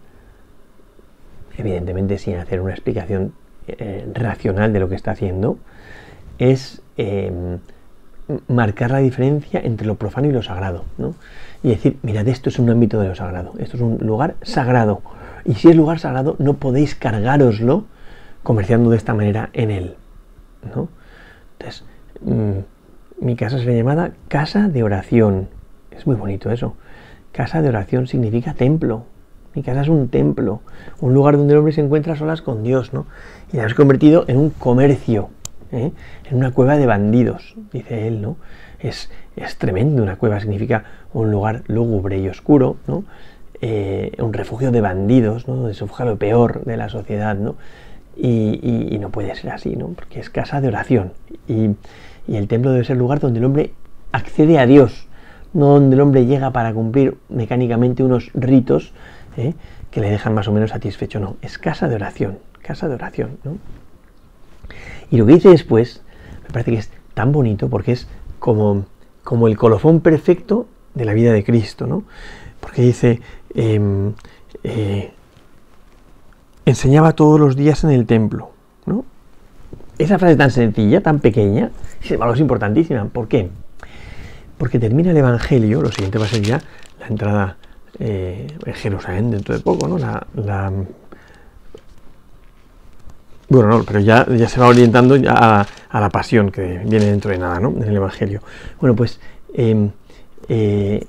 evidentemente 1.59 2.17
sin 2.17 2.37
hacer 2.37 2.63
una 2.63 2.73
explicación 2.73 3.35
eh, 3.69 4.11
racional 4.15 4.73
de 4.73 4.81
lo 4.81 4.89
que 4.89 4.95
está 4.95 5.11
haciendo 5.11 5.59
es 6.39 6.81
em, 6.97 7.59
marcar 8.49 8.93
la 8.93 8.99
diferencia 9.01 9.61
entre 9.63 9.87
lo 9.87 9.97
profano 9.97 10.27
y 10.29 10.33
lo 10.33 10.43
sagrado, 10.43 10.87
¿no? 10.97 11.15
Y 11.63 11.69
decir, 11.69 11.99
mirad, 12.03 12.27
esto 12.29 12.49
es 12.49 12.59
un 12.59 12.71
ámbito 12.71 12.99
de 12.99 13.09
lo 13.09 13.15
sagrado, 13.15 13.53
esto 13.59 13.77
es 13.77 13.83
un 13.83 13.99
lugar 13.99 14.37
sagrado, 14.41 15.03
y 15.45 15.57
si 15.57 15.69
es 15.69 15.77
lugar 15.77 15.99
sagrado, 15.99 16.37
no 16.39 16.55
podéis 16.55 16.95
cargaroslo 16.95 17.85
comerciando 18.43 18.91
de 18.91 18.97
esta 18.97 19.15
manera 19.15 19.51
en 19.53 19.71
él, 19.71 19.97
¿no? 20.75 20.89
Entonces, 21.59 21.85
mm, 22.23 23.25
mi 23.25 23.37
casa 23.37 23.59
sería 23.59 23.77
llamada 23.77 24.13
casa 24.29 24.69
de 24.69 24.83
oración, 24.83 25.49
es 25.91 26.07
muy 26.07 26.17
bonito 26.17 26.51
eso, 26.51 26.75
casa 27.33 27.63
de 27.63 27.69
oración 27.69 28.07
significa 28.07 28.55
templo, 28.55 29.05
mi 29.55 29.63
casa 29.63 29.83
es 29.83 29.89
un 29.89 30.09
templo, 30.09 30.61
un 31.01 31.13
lugar 31.13 31.37
donde 31.37 31.53
el 31.53 31.59
hombre 31.59 31.73
se 31.73 31.81
encuentra 31.81 32.13
a 32.13 32.17
solas 32.17 32.41
con 32.41 32.63
Dios, 32.63 32.93
¿no? 32.93 33.07
Y 33.53 33.57
la 33.57 33.65
has 33.65 33.75
convertido 33.75 34.25
en 34.29 34.37
un 34.37 34.51
comercio, 34.51 35.31
¿eh? 35.73 35.91
en 36.31 36.37
una 36.37 36.53
cueva 36.53 36.77
de 36.77 36.87
bandidos, 36.87 37.57
dice 37.73 38.07
él, 38.07 38.23
¿no? 38.23 38.37
Es, 38.79 39.11
es 39.37 39.57
tremendo, 39.57 40.03
una 40.03 40.17
cueva 40.17 40.41
significa 40.41 40.85
un 41.13 41.31
lugar 41.31 41.63
lúgubre 41.67 42.19
y 42.19 42.29
oscuro, 42.29 42.77
¿no? 42.87 43.05
Eh, 43.61 44.13
un 44.19 44.33
refugio 44.33 44.71
de 44.71 44.81
bandidos, 44.81 45.47
¿no? 45.47 45.57
Donde 45.57 45.75
se 45.75 45.85
lo 45.85 46.17
peor 46.17 46.65
de 46.65 46.77
la 46.77 46.89
sociedad, 46.89 47.37
¿no? 47.37 47.57
Y, 48.17 48.99
no 49.01 49.11
puede 49.11 49.35
ser 49.35 49.51
así, 49.51 49.77
¿no? 49.77 49.89
Porque 49.89 50.21
es 50.21 50.31
casa 50.31 50.61
de 50.61 50.69
oración. 50.69 51.13
Y, 51.49 51.71
el 52.29 52.47
templo 52.49 52.71
debe 52.71 52.85
ser 52.85 52.97
lugar 52.97 53.19
donde 53.19 53.41
el 53.41 53.45
hombre 53.45 53.73
accede 54.13 54.59
a 54.59 54.67
Dios, 54.67 55.09
no 55.53 55.67
donde 55.75 55.97
el 55.97 56.01
hombre 56.01 56.27
llega 56.27 56.53
para 56.53 56.73
cumplir 56.73 57.17
mecánicamente 57.29 58.05
unos 58.05 58.31
ritos 58.35 58.93
¿eh? 59.37 59.55
que 59.91 60.01
le 60.01 60.11
dejan 60.11 60.35
más 60.35 60.47
o 60.47 60.53
menos 60.53 60.71
satisfecho. 60.71 61.19
No, 61.19 61.37
es 61.43 61.59
casa 61.59 61.89
de 61.89 61.97
oración, 61.97 62.39
casa 62.63 62.89
de 62.89 62.95
oración. 62.95 63.39
¿no? 63.43 63.59
Y 65.11 65.17
lo 65.17 65.27
que 65.27 65.35
dice 65.35 65.49
después, 65.49 66.03
me 66.45 66.51
parece 66.51 66.71
que 66.71 66.79
es 66.79 66.91
tan 67.15 67.33
bonito 67.33 67.69
porque 67.69 67.93
es 67.93 68.07
como, 68.39 68.87
como 69.25 69.49
el 69.49 69.57
colofón 69.57 70.01
perfecto 70.01 70.69
de 70.95 71.05
la 71.05 71.15
vida 71.15 71.33
de 71.33 71.45
Cristo, 71.45 71.87
¿no? 71.87 72.05
Porque 72.61 72.83
dice, 72.83 73.21
em, 73.55 74.13
eh, 74.63 75.13
enseñaba 76.67 77.13
todos 77.13 77.39
los 77.41 77.57
días 77.57 77.85
en 77.85 77.91
el 77.91 78.07
templo, 78.07 78.51
¿no? 78.87 79.05
Esa 79.99 80.19
frase 80.19 80.37
tan 80.37 80.51
sencilla, 80.51 81.03
tan 81.03 81.21
pequeña, 81.21 81.71
sin 82.01 82.15
embargo 82.15 82.35
es 82.35 82.41
importantísima. 82.41 83.05
¿Por 83.07 83.29
qué? 83.29 83.51
Porque 84.57 84.79
termina 84.79 85.11
el 85.11 85.17
Evangelio, 85.17 85.83
lo 85.83 85.91
siguiente 85.91 86.19
va 86.19 86.25
a 86.25 86.29
ser 86.29 86.43
ya 86.43 86.61
la 87.01 87.07
entrada 87.07 87.57
eh, 87.99 88.47
en 88.65 88.75
Jerusalén 88.75 89.31
dentro 89.31 89.55
de 89.55 89.61
poco, 89.61 89.89
¿no? 89.89 89.99
La, 89.99 90.27
bueno, 93.51 93.69
no, 93.69 93.85
pero 93.85 93.99
ya, 93.99 94.25
se 94.47 94.61
va 94.61 94.69
orientando 94.69 95.17
ya 95.17 95.67
a, 95.91 96.01
la 96.01 96.09
pasión 96.09 96.53
que 96.53 96.83
viene 96.87 97.07
dentro 97.07 97.33
de 97.33 97.39
nada, 97.39 97.59
¿no? 97.59 97.71
En 97.71 97.83
el 97.83 97.97
Evangelio. 97.97 98.43
Bueno, 98.81 98.95
pues 98.95 99.19
em, 99.53 99.91
eh, 100.49 101.05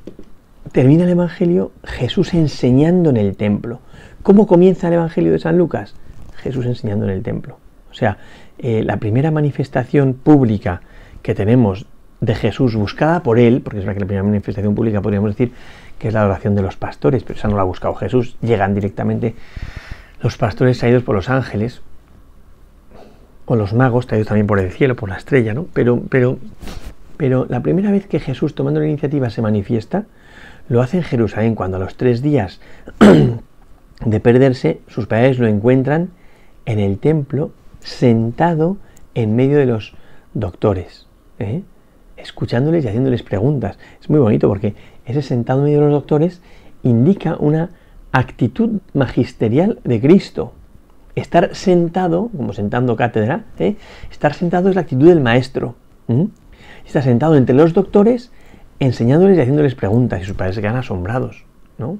termina 0.71 1.03
el 1.03 1.11
Evangelio 1.11 1.71
Jesús 1.83 2.33
enseñando 2.33 3.11
en 3.11 3.17
el 3.17 3.35
templo. 3.35 3.79
¿Cómo 4.23 4.45
comienza 4.45 4.87
el 4.87 4.93
Evangelio 4.93 5.31
de 5.31 5.39
San 5.39 5.57
Lucas? 5.57 5.95
Jesús 6.37 6.65
enseñando 6.65 7.05
en 7.05 7.11
el 7.11 7.23
templo. 7.23 7.57
O 7.89 7.93
sea, 7.93 8.17
eh, 8.59 8.83
la 8.83 8.97
primera 8.97 9.31
manifestación 9.31 10.13
pública 10.13 10.81
que 11.23 11.33
tenemos 11.33 11.87
de 12.19 12.35
Jesús 12.35 12.75
buscada 12.75 13.23
por 13.23 13.39
él, 13.39 13.61
porque 13.61 13.79
es 13.79 13.85
la 13.85 13.93
que 13.93 13.99
la 13.99 14.05
primera 14.05 14.23
manifestación 14.23 14.75
pública 14.75 15.01
podríamos 15.01 15.31
decir 15.31 15.51
que 15.97 16.07
es 16.07 16.13
la 16.13 16.21
adoración 16.21 16.55
de 16.55 16.61
los 16.61 16.77
pastores, 16.77 17.23
pero 17.23 17.37
esa 17.37 17.47
no 17.47 17.55
la 17.55 17.61
ha 17.61 17.65
buscado 17.65 17.95
Jesús, 17.95 18.37
llegan 18.41 18.75
directamente 18.75 19.35
los 20.21 20.37
pastores 20.37 20.77
traídos 20.77 21.03
por 21.03 21.15
los 21.15 21.29
ángeles, 21.29 21.81
o 23.45 23.55
los 23.55 23.73
magos 23.73 24.07
traídos 24.07 24.27
también 24.27 24.47
por 24.47 24.59
el 24.59 24.71
cielo, 24.71 24.95
por 24.95 25.09
la 25.09 25.17
estrella, 25.17 25.53
¿no? 25.53 25.65
Pero, 25.73 26.01
pero, 26.09 26.37
pero 27.17 27.47
la 27.49 27.61
primera 27.61 27.91
vez 27.91 28.05
que 28.05 28.19
Jesús 28.19 28.53
tomando 28.53 28.79
la 28.79 28.87
iniciativa 28.87 29.29
se 29.29 29.41
manifiesta, 29.41 30.05
lo 30.69 30.81
hace 30.81 30.97
en 30.97 31.03
Jerusalén, 31.03 31.55
cuando 31.55 31.77
a 31.77 31.79
los 31.79 31.95
tres 31.95 32.21
días 32.21 32.61
de 34.05 34.19
perderse, 34.19 34.81
sus 34.87 35.07
padres 35.07 35.39
lo 35.39 35.47
encuentran 35.47 36.09
en 36.65 36.79
el 36.79 36.97
templo, 36.99 37.51
sentado 37.79 38.77
en 39.15 39.35
medio 39.35 39.57
de 39.57 39.65
los 39.65 39.93
doctores, 40.33 41.07
¿eh? 41.39 41.63
escuchándoles 42.17 42.85
y 42.85 42.87
haciéndoles 42.87 43.23
preguntas. 43.23 43.77
Es 43.99 44.09
muy 44.09 44.19
bonito 44.19 44.47
porque 44.47 44.75
ese 45.05 45.21
sentado 45.21 45.59
en 45.59 45.65
medio 45.65 45.79
de 45.79 45.85
los 45.85 45.93
doctores 45.93 46.41
indica 46.83 47.35
una 47.39 47.71
actitud 48.11 48.79
magisterial 48.93 49.79
de 49.83 50.01
Cristo. 50.01 50.53
Estar 51.15 51.55
sentado, 51.55 52.29
como 52.35 52.53
sentando 52.53 52.95
cátedra, 52.95 53.45
¿eh? 53.59 53.75
estar 54.11 54.33
sentado 54.33 54.69
es 54.69 54.75
la 54.75 54.81
actitud 54.81 55.07
del 55.07 55.21
maestro. 55.21 55.75
Está 56.85 57.01
sentado 57.01 57.35
entre 57.35 57.55
los 57.55 57.73
doctores, 57.73 58.31
enseñándoles 58.79 59.37
y 59.37 59.41
haciéndoles 59.41 59.75
preguntas, 59.75 60.21
y 60.21 60.25
sus 60.25 60.35
padres 60.35 60.55
se 60.55 60.61
quedan 60.61 60.77
asombrados. 60.77 61.45
¿no? 61.77 61.97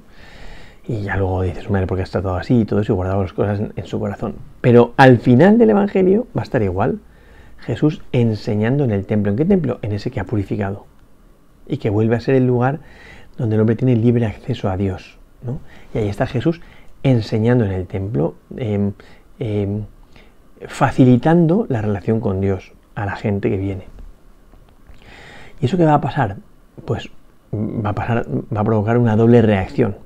Y 0.86 1.02
ya 1.02 1.16
luego 1.16 1.42
dices, 1.42 1.70
madre, 1.70 1.86
¿por 1.86 1.96
qué 1.96 2.02
has 2.02 2.10
tratado 2.10 2.36
así? 2.36 2.60
Y 2.60 2.64
todo 2.64 2.80
eso, 2.80 2.92
y 2.92 2.96
guardaba 2.96 3.22
las 3.22 3.32
cosas 3.32 3.60
en, 3.60 3.86
su 3.86 4.00
corazón. 4.00 4.34
Pero 4.60 4.94
al 4.96 5.18
final 5.18 5.58
del 5.58 5.70
Evangelio 5.70 6.26
va 6.36 6.42
a 6.42 6.44
estar 6.44 6.62
igual. 6.62 6.98
Jesús 7.58 8.02
enseñando 8.10 8.82
en 8.82 8.90
el 8.90 9.06
templo. 9.06 9.30
¿En 9.30 9.38
qué 9.38 9.44
templo? 9.44 9.78
En 9.82 9.92
ese 9.92 10.10
que 10.10 10.18
ha 10.18 10.24
purificado 10.24 10.86
y 11.68 11.76
que 11.76 11.90
vuelve 11.90 12.16
a 12.16 12.20
ser 12.20 12.34
el 12.34 12.46
lugar 12.46 12.80
donde 13.38 13.54
el 13.54 13.60
hombre 13.60 13.76
tiene 13.76 13.94
libre 13.94 14.26
acceso 14.26 14.68
a 14.68 14.76
Dios. 14.76 15.18
Y 15.94 15.98
ahí 15.98 16.08
está 16.08 16.26
Jesús 16.26 16.60
enseñando 17.04 17.64
en 17.64 17.72
el 17.72 17.86
templo, 17.86 18.34
em, 18.56 18.92
em, 19.38 19.84
facilitando 20.66 21.66
la 21.68 21.82
relación 21.82 22.20
con 22.20 22.40
Dios 22.40 22.72
a 22.94 23.06
la 23.06 23.16
gente 23.16 23.50
que 23.50 23.56
viene. 23.56 23.86
¿Y 25.60 25.66
eso 25.66 25.76
qué 25.76 25.84
va 25.84 25.94
a 25.94 26.00
pasar? 26.00 26.36
Pues 26.84 27.08
va 27.52 27.90
a, 27.90 27.94
pasar, 27.94 28.26
va 28.54 28.60
a 28.60 28.64
provocar 28.64 28.98
una 28.98 29.16
doble 29.16 29.42
reacción. 29.42 29.96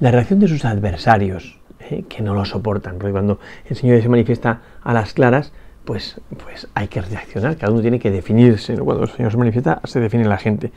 La 0.00 0.10
reacción 0.10 0.40
de 0.40 0.48
sus 0.48 0.64
adversarios, 0.64 1.58
¿eh? 1.78 2.04
que 2.08 2.22
no 2.22 2.34
lo 2.34 2.44
soportan, 2.46 2.96
porque 2.96 3.12
cuando 3.12 3.38
el 3.68 3.76
Señor 3.76 4.00
se 4.00 4.08
manifiesta 4.08 4.60
a 4.82 4.94
las 4.94 5.12
claras, 5.12 5.52
pues, 5.84 6.20
pues 6.44 6.68
hay 6.74 6.88
que 6.88 7.00
reaccionar, 7.02 7.56
cada 7.56 7.72
uno 7.72 7.82
tiene 7.82 7.98
que 7.98 8.10
definirse. 8.10 8.76
Cuando 8.78 9.04
el 9.04 9.10
Señor 9.10 9.30
se 9.30 9.38
manifiesta, 9.38 9.80
se 9.84 10.00
define 10.00 10.24
la 10.24 10.38
gente. 10.38 10.72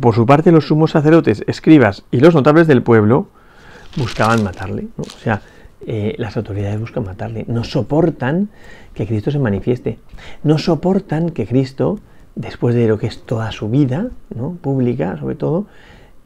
Por 0.00 0.14
su 0.14 0.26
parte, 0.26 0.50
los 0.50 0.66
sumos 0.66 0.90
sacerdotes, 0.90 1.44
escribas 1.46 2.04
y 2.10 2.20
los 2.20 2.34
notables 2.34 2.66
del 2.66 2.82
pueblo 2.82 3.28
buscaban 3.96 4.42
matarle. 4.42 4.88
O 4.96 5.04
sea, 5.04 5.42
eh, 5.86 6.14
las 6.18 6.36
autoridades 6.36 6.80
buscan 6.80 7.04
matarle. 7.04 7.44
No 7.48 7.64
soportan 7.64 8.48
que 8.94 9.06
Cristo 9.06 9.30
se 9.30 9.38
manifieste. 9.38 9.98
No 10.42 10.58
soportan 10.58 11.30
que 11.30 11.46
Cristo, 11.46 12.00
después 12.34 12.74
de 12.74 12.88
lo 12.88 12.98
que 12.98 13.06
es 13.06 13.22
toda 13.22 13.52
su 13.52 13.68
vida, 13.68 14.08
¿no? 14.34 14.52
pública 14.60 15.16
sobre 15.18 15.36
todo, 15.36 15.66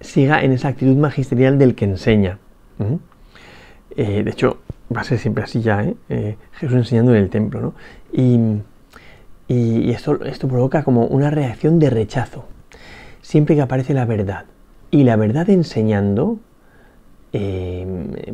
siga 0.01 0.43
en 0.43 0.53
esa 0.53 0.69
actitud 0.69 0.97
magisterial 0.97 1.59
del 1.59 1.75
que 1.75 1.85
enseña. 1.85 2.39
Eh, 3.97 4.23
de 4.23 4.31
hecho, 4.31 4.59
va 4.95 5.03
a 5.03 5.05
ser 5.05 5.19
siempre 5.19 5.45
así 5.45 5.61
ya, 5.61 5.85
¿eh? 5.85 5.95
¿eh? 6.09 6.37
Jesús 6.53 6.77
enseñando 6.77 7.15
en 7.15 7.23
el 7.23 7.31
templo, 7.31 7.61
¿no? 7.61 7.75
Y, 8.13 8.63
esto, 9.49 10.25
esto 10.25 10.47
provoca 10.47 10.85
como 10.85 11.07
una 11.07 11.29
reacción 11.29 11.81
de 11.81 11.91
rechazo. 11.91 12.45
Siempre 13.21 13.57
que 13.57 13.63
aparece 13.63 13.95
la 13.95 14.05
verdad 14.05 14.45
y 14.93 15.03
la 15.03 15.17
verdad 15.17 15.51
enseñando, 15.51 16.39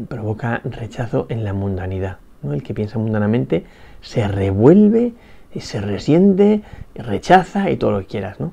provoca 0.09 0.61
rechazo 0.65 1.27
en 1.31 1.43
la 1.43 1.55
mundanidad. 1.55 2.19
¿no? 2.43 2.53
El 2.53 2.63
que 2.63 2.75
piensa 2.75 2.99
mundanamente 2.99 3.65
se 4.03 4.29
revuelve, 4.29 5.15
se 5.59 5.81
resiente, 5.81 6.61
rechaza 6.95 7.71
y 7.71 7.77
todo 7.77 7.93
lo 7.93 8.01
que 8.01 8.07
quieras. 8.07 8.39
¿no? 8.39 8.53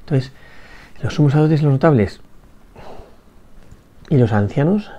Entonces, 0.00 0.32
los 1.00 1.14
sumos 1.14 1.30
sacerdotes 1.32 1.60
y 1.60 1.64
los 1.64 1.74
notables 1.74 2.20
y 4.08 4.16
los 4.16 4.32
ancianos 4.32 4.90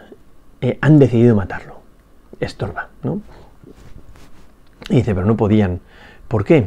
eh, 0.62 0.78
han 0.82 1.00
decidido 1.00 1.36
matarlo 1.36 1.76
estorba, 2.40 2.90
¿no? 3.04 3.22
Y 4.90 4.98
dice, 4.98 5.16
pero 5.16 5.26
no 5.26 5.38
podían. 5.38 5.80
¿Por 6.28 6.44
qué? 6.44 6.66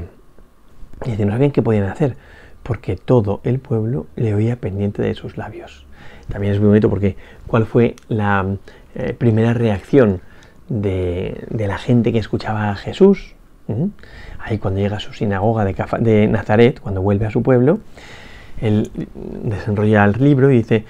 Y 1.05 1.11
dice, 1.11 1.25
no 1.25 1.33
sabían 1.33 1.51
qué 1.51 1.63
podían 1.63 1.85
hacer, 1.85 2.17
porque 2.63 2.97
todo 2.97 3.41
el 3.45 3.61
pueblo 3.61 4.07
le 4.17 4.35
oía 4.35 4.57
pendiente 4.57 5.03
de 5.03 5.15
sus 5.15 5.37
labios. 5.37 5.87
También 6.29 6.53
es 6.53 6.61
muy 6.61 6.69
bonito 6.69 6.91
porque 6.91 7.17
¿cuál 7.47 7.65
fue 7.65 7.95
la 8.09 8.45
eh, 8.95 9.15
primera 9.15 9.55
reacción 9.55 10.21
de, 10.69 11.47
la 11.51 11.79
gente 11.79 12.13
que 12.13 12.19
escuchaba 12.19 12.71
a 12.71 12.77
Jesús? 12.77 13.35
¿Mm? 13.69 13.87
Ahí 14.41 14.59
cuando 14.59 14.81
llega 14.81 14.97
a 14.97 15.01
su 15.01 15.13
sinagoga 15.13 15.65
de, 15.65 15.75
de 16.01 16.27
Nazaret, 16.27 16.81
cuando 16.81 17.03
vuelve 17.03 17.27
a 17.27 17.31
su 17.31 17.43
pueblo, 17.43 17.81
él 18.61 18.91
desenrolla 19.45 20.05
el 20.05 20.13
libro 20.23 20.51
y 20.51 20.59
dice, 20.59 20.85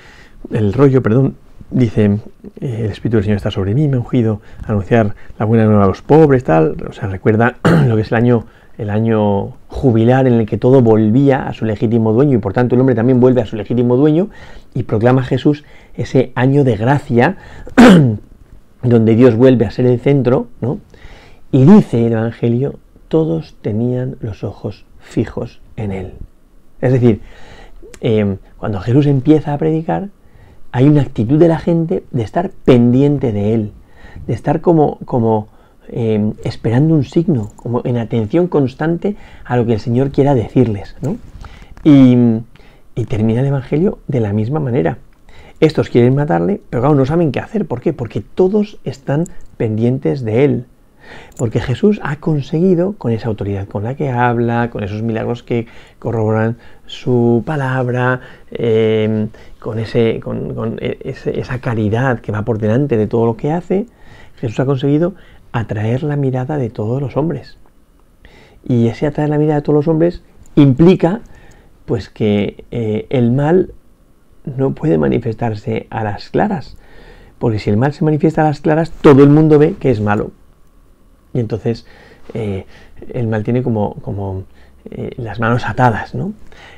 el 0.51 0.73
rollo, 0.73 1.03
perdón, 1.03 1.37
dice, 1.71 2.19
eh, 2.61 2.81
el 2.85 2.91
Espíritu 2.91 3.17
del 3.17 3.25
Señor 3.25 3.37
está 3.37 3.51
sobre 3.51 3.75
mí, 3.75 3.89
me 3.89 3.97
ha 3.97 4.01
ungido 4.01 4.41
a 4.65 4.71
anunciar 4.71 5.15
la 5.39 5.45
buena 5.45 5.65
nueva 5.65 5.85
a 5.85 5.89
los 5.89 6.03
pobres, 6.03 6.45
tal, 6.45 6.77
o 6.89 6.93
sea, 6.93 7.09
recuerda 7.09 7.57
lo 7.87 7.97
que 7.97 8.03
es 8.03 8.11
el 8.11 8.17
año, 8.17 8.47
el 8.79 8.91
año 8.91 9.57
jubilar 9.69 10.27
en 10.27 10.35
el 10.35 10.47
que 10.47 10.57
todo 10.57 10.83
volvía 10.83 11.49
a 11.49 11.53
su 11.53 11.65
legítimo 11.65 12.13
dueño 12.13 12.37
y 12.37 12.41
por 12.41 12.53
tanto 12.53 12.75
el 12.75 12.81
hombre 12.81 12.95
también 12.95 13.21
vuelve 13.21 13.43
a 13.43 13.47
su 13.47 13.57
legítimo 13.57 13.97
dueño 13.97 14.29
y 14.75 14.85
proclama 14.85 15.25
Jesús 15.25 15.65
ese 15.95 16.33
año 16.35 16.65
de 16.65 16.77
gracia 16.77 17.37
donde 18.83 19.17
Dios 19.17 19.35
vuelve 19.37 19.67
a 19.67 19.71
ser 19.71 19.87
el 19.87 19.99
centro, 19.99 20.47
¿no? 20.61 20.79
Y 21.51 21.65
dice 21.65 22.07
el 22.07 22.13
Evangelio, 22.13 22.79
todos 23.09 23.57
tenían 23.63 24.17
los 24.21 24.45
ojos 24.45 24.85
fijos 25.01 25.61
en 25.77 25.93
él. 25.93 26.13
Es 26.81 26.93
decir, 26.93 27.21
eh, 28.01 28.37
cuando 28.59 28.81
Jesús 28.81 29.07
empieza 29.07 29.55
a 29.55 29.59
predicar, 29.59 30.11
hay 30.73 30.89
una 30.89 31.03
actitud 31.03 31.39
de 31.39 31.49
la 31.49 31.59
gente 31.59 32.05
de 32.11 32.23
estar 32.23 32.51
pendiente 32.65 33.33
de 33.33 33.55
él, 33.55 33.73
de 34.27 34.35
estar 34.35 34.61
como, 34.61 34.99
como 35.05 35.49
eh, 35.89 36.33
esperando 36.45 36.95
un 36.95 37.05
signo, 37.05 37.51
como 37.57 37.83
en 37.85 37.97
atención 37.97 38.47
constante 38.49 39.17
a 39.45 39.57
lo 39.57 39.67
que 39.67 39.75
el 39.75 39.81
Señor 39.81 40.11
quiera 40.11 40.35
decirles. 40.35 40.95
Y, 41.85 42.17
y 42.95 43.05
termina 43.05 43.41
el 43.41 43.47
Evangelio 43.47 43.99
de 44.07 44.21
la 44.21 44.33
misma 44.33 44.61
manera. 44.61 44.99
Estos 45.61 45.89
quieren 45.89 46.15
matarle, 46.15 46.61
pero 46.71 46.83
claro, 46.83 46.95
no 46.95 47.07
saben 47.07 47.33
qué 47.33 47.41
hacer. 47.41 47.67
¿Por 47.67 47.81
qué? 47.81 47.93
Porque 47.93 48.21
todos 48.21 48.79
están 48.85 49.25
pendientes 49.57 50.23
de 50.25 50.45
él. 50.45 50.67
Porque 51.37 51.61
Jesús 51.61 52.01
ha 52.03 52.17
conseguido, 52.17 52.95
con 52.95 53.13
esa 53.13 53.29
autoridad 53.29 53.67
con 53.69 53.85
la 53.85 53.95
que 53.95 54.11
habla, 54.11 54.71
con 54.71 54.83
esos 54.83 55.03
milagros 55.03 55.43
que 55.43 55.67
corroboran 55.99 56.57
su 56.87 57.43
palabra, 57.47 58.21
em, 58.51 59.29
con, 59.61 59.79
e, 59.79 60.99
esa 61.03 61.61
caridad 61.61 62.21
que 62.21 62.33
va 62.33 62.45
por 62.45 62.59
delante 62.59 62.97
de 62.97 63.07
todo 63.07 63.27
lo 63.27 63.37
que 63.37 63.53
hace, 63.53 63.87
Jesús 64.37 64.59
ha 64.61 64.67
conseguido 64.67 65.15
atraer 65.53 66.03
la 66.03 66.17
mirada 66.17 66.59
de 66.59 66.71
todos 66.71 67.01
los 67.01 67.17
hombres. 67.17 67.59
Y 68.67 68.89
ese 68.89 69.07
atraer 69.07 69.31
la 69.31 69.39
mirada 69.39 69.57
de 69.57 69.63
todos 69.63 69.77
los 69.77 69.89
hombres 69.89 70.23
implica 70.57 71.21
pues 71.87 72.11
que 72.11 72.65
eh, 72.71 73.07
el 73.09 73.33
mal 73.33 73.73
no 74.45 74.75
puede 74.75 74.99
manifestarse 74.99 75.87
a 75.91 76.05
las 76.05 76.29
claras. 76.31 76.77
Porque 77.39 77.59
si 77.59 77.71
el 77.71 77.77
mal 77.77 77.93
se 77.93 78.05
manifiesta 78.05 78.43
a 78.43 78.45
las 78.45 78.61
claras, 78.61 78.91
todo 78.91 79.23
el 79.23 79.31
mundo 79.31 79.59
ve 79.59 79.75
que 79.79 79.91
es 79.91 80.01
malo. 80.01 80.33
Y 81.35 81.41
entonces 81.41 81.87
eh, 82.35 82.67
el 83.13 83.27
mal 83.27 83.45
tiene 83.45 83.63
como, 83.63 83.95
como 83.95 84.45
eh, 84.91 85.13
las 85.17 85.41
manos 85.41 85.67
atadas, 85.67 86.15
¿no? 86.15 86.33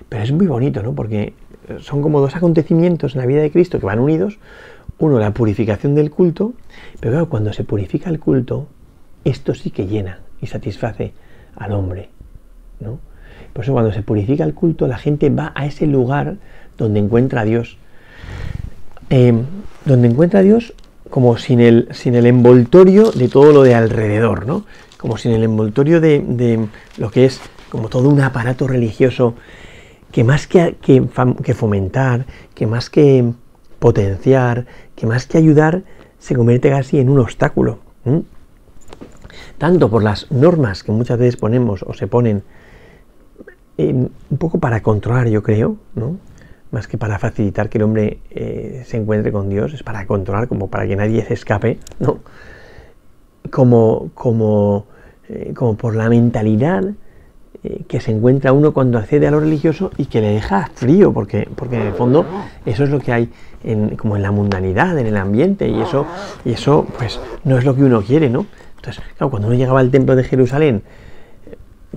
Pero 0.08 0.22
es 0.22 0.32
muy 0.32 0.46
bonito, 0.46 0.82
¿no? 0.82 0.94
Porque 0.94 1.34
son 1.80 2.02
como 2.02 2.20
dos 2.20 2.34
acontecimientos 2.34 3.14
en 3.14 3.20
la 3.20 3.26
vida 3.26 3.40
de 3.42 3.50
Cristo 3.50 3.78
que 3.78 3.86
van 3.86 4.00
unidos. 4.00 4.38
Uno, 4.98 5.18
la 5.18 5.32
purificación 5.32 5.94
del 5.94 6.10
culto, 6.10 6.52
pero 7.00 7.12
claro, 7.12 7.28
cuando 7.28 7.52
se 7.52 7.64
purifica 7.64 8.10
el 8.10 8.18
culto, 8.18 8.66
esto 9.24 9.54
sí 9.54 9.70
que 9.70 9.86
llena 9.86 10.20
y 10.42 10.46
satisface 10.46 11.12
al 11.56 11.72
hombre, 11.72 12.10
¿no? 12.80 12.98
Por 13.52 13.64
eso 13.64 13.72
cuando 13.72 13.92
se 13.92 14.02
purifica 14.02 14.44
el 14.44 14.54
culto, 14.54 14.86
la 14.86 14.98
gente 14.98 15.30
va 15.30 15.52
a 15.54 15.66
ese 15.66 15.86
lugar 15.86 16.36
donde 16.76 17.00
encuentra 17.00 17.42
a 17.42 17.44
Dios. 17.44 17.78
Eh, 19.08 19.32
donde 19.84 20.08
encuentra 20.08 20.40
a 20.40 20.42
Dios 20.42 20.72
como 21.10 21.36
sin 21.36 21.60
el, 21.60 21.88
sin 21.92 22.14
el 22.14 22.26
envoltorio 22.26 23.10
de 23.10 23.28
todo 23.28 23.52
lo 23.52 23.62
de 23.62 23.74
alrededor, 23.74 24.46
¿no? 24.46 24.64
Como 24.96 25.18
sin 25.18 25.32
el 25.32 25.42
envoltorio 25.42 26.00
de, 26.00 26.68
lo 26.96 27.10
que 27.10 27.24
es 27.24 27.40
como 27.70 27.88
todo 27.88 28.08
un 28.08 28.20
aparato 28.20 28.66
religioso 28.66 29.34
que 30.12 30.24
más 30.24 30.46
que, 30.46 30.76
que, 30.80 31.54
fomentar, 31.54 32.26
que 32.54 32.66
más 32.66 32.90
que 32.90 33.32
potenciar, 33.78 34.66
que 34.96 35.06
más 35.06 35.26
que 35.26 35.38
ayudar, 35.38 35.82
se 36.18 36.34
convierte 36.34 36.70
casi 36.70 36.98
en 36.98 37.08
un 37.08 37.20
obstáculo. 37.20 37.78
Tanto 39.58 39.88
por 39.88 40.02
las 40.02 40.30
normas 40.30 40.82
que 40.82 40.92
muchas 40.92 41.18
veces 41.18 41.36
ponemos 41.36 41.82
o 41.82 41.94
se 41.94 42.06
ponen 42.06 42.42
un 43.78 44.38
poco 44.38 44.58
para 44.58 44.82
controlar, 44.82 45.28
yo 45.28 45.42
creo, 45.42 45.76
¿no? 45.94 46.18
Más 46.70 46.86
que 46.86 46.98
para 46.98 47.18
facilitar 47.18 47.68
que 47.68 47.78
el 47.78 47.84
hombre 47.84 48.18
eh, 48.30 48.82
se 48.86 48.96
encuentre 48.96 49.32
con 49.32 49.48
Dios, 49.48 49.72
es 49.72 49.82
para 49.82 50.06
controlar, 50.06 50.48
como 50.48 50.68
para 50.68 50.86
que 50.86 50.96
nadie 50.96 51.24
se 51.24 51.34
escape, 51.34 51.78
¿no? 51.98 52.18
Como, 53.50 54.10
como, 54.14 54.86
eh, 55.28 55.52
como 55.54 55.76
por 55.76 55.96
la 55.96 56.08
mentalidad 56.08 56.84
eh, 57.62 57.82
que 57.88 58.00
se 58.00 58.12
encuentra 58.12 58.52
uno 58.52 58.72
cuando 58.72 58.98
accede 58.98 59.26
a 59.26 59.30
lo 59.30 59.40
religioso 59.40 59.90
y 59.96 60.06
que 60.06 60.20
le 60.20 60.28
deja 60.28 60.70
frío, 60.74 61.12
porque, 61.12 61.48
porque 61.56 61.76
en 61.76 61.88
el 61.88 61.92
fondo 61.92 62.24
eso 62.64 62.84
es 62.84 62.90
lo 62.90 63.00
que 63.00 63.12
hay 63.12 63.30
en, 63.64 63.96
como 63.96 64.16
en 64.16 64.22
la 64.22 64.30
mundanidad, 64.30 64.96
en 64.98 65.06
el 65.06 65.16
ambiente, 65.16 65.68
y 65.68 65.80
eso, 65.80 66.06
y 66.44 66.52
eso 66.52 66.86
pues 66.96 67.20
no 67.44 67.58
es 67.58 67.64
lo 67.64 67.74
que 67.74 67.82
uno 67.82 68.02
quiere, 68.02 68.30
¿no? 68.30 68.46
Entonces, 68.76 69.04
claro, 69.16 69.30
cuando 69.30 69.48
uno 69.48 69.56
llegaba 69.56 69.80
al 69.80 69.90
templo 69.90 70.16
de 70.16 70.24
Jerusalén, 70.24 70.82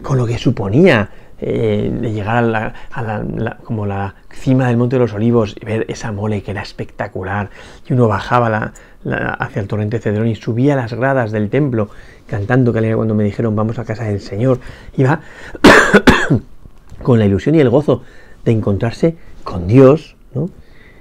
con 0.01 0.17
lo 0.17 0.25
que 0.25 0.37
suponía 0.37 1.11
eh, 1.45 1.91
de 1.91 2.13
llegar 2.13 2.37
a, 2.37 2.41
la, 2.41 3.57
como 3.65 3.85
la 3.85 4.15
cima 4.31 4.67
del 4.67 4.77
Monte 4.77 4.95
de 4.95 5.01
los 5.01 5.13
Olivos 5.13 5.57
y 5.59 5.65
ver 5.65 5.85
esa 5.89 6.13
mole 6.13 6.41
que 6.41 6.51
era 6.51 6.61
espectacular, 6.61 7.49
y 7.85 7.91
uno 7.91 8.07
bajaba 8.07 8.71
hacia 9.03 9.61
el 9.61 9.67
torrente 9.67 9.99
Cedrón 9.99 10.27
y 10.27 10.35
subía 10.35 10.77
las 10.77 10.93
gradas 10.93 11.33
del 11.33 11.49
templo 11.49 11.89
cantando 12.27 12.71
que 12.71 12.79
era 12.79 12.95
cuando 12.95 13.13
me 13.13 13.25
dijeron 13.25 13.57
vamos 13.57 13.77
a 13.77 13.83
casa 13.83 14.05
del 14.05 14.21
Señor, 14.21 14.61
iba 14.95 15.19
con 17.03 17.19
la 17.19 17.25
ilusión 17.25 17.55
y 17.55 17.59
el 17.59 17.69
gozo 17.69 18.03
de 18.45 18.53
encontrarse 18.53 19.17
con 19.43 19.67
Dios, 19.67 20.15
¿no? 20.33 20.49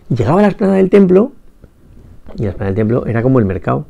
Llegaba 0.09 0.41
a 0.41 0.43
la 0.43 0.49
esplanada 0.49 0.79
del 0.79 0.91
templo 0.91 1.31
y 2.37 2.43
la 2.43 2.49
esplanada 2.49 2.75
del 2.75 2.75
templo 2.75 3.07
era 3.07 3.23
como 3.23 3.39
el 3.39 3.45
mercado, 3.45 3.87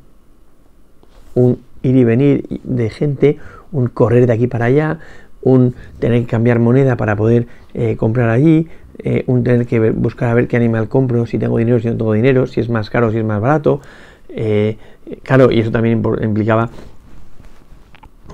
un 1.35 1.63
ir 1.83 1.97
y 1.97 2.05
venir 2.05 2.47
de 2.63 2.91
gente, 2.91 3.39
un 3.73 3.87
correr 3.87 4.27
de 4.27 4.35
aquí 4.35 4.49
para 4.49 4.67
allá, 4.67 4.99
un 5.43 5.75
tener 5.99 6.23
que 6.23 6.29
cambiar 6.29 6.59
moneda 6.59 6.97
para 6.97 7.17
poder 7.17 7.47
eh, 7.75 7.97
comprar 7.97 8.29
allí, 8.29 8.69
eh, 8.99 9.25
un 9.27 9.43
tener 9.43 9.67
que 9.67 9.91
buscar 9.91 10.31
a 10.31 10.35
ver 10.35 10.49
qué 10.49 10.57
animal 10.57 10.89
compro, 10.89 11.27
si 11.27 11.39
tengo 11.39 11.59
dinero, 11.59 11.81
si 11.81 11.89
no 11.89 11.97
tengo 11.97 12.13
dinero, 12.13 12.47
si 12.47 12.61
es 12.61 12.69
más 12.69 12.91
caro, 12.91 13.11
si 13.11 13.19
es 13.19 13.25
más 13.25 13.41
barato. 13.41 13.81
Eh, 14.29 14.77
claro, 15.23 15.51
y 15.51 15.61
eso 15.61 15.71
también 15.71 16.03
implicaba 16.23 16.71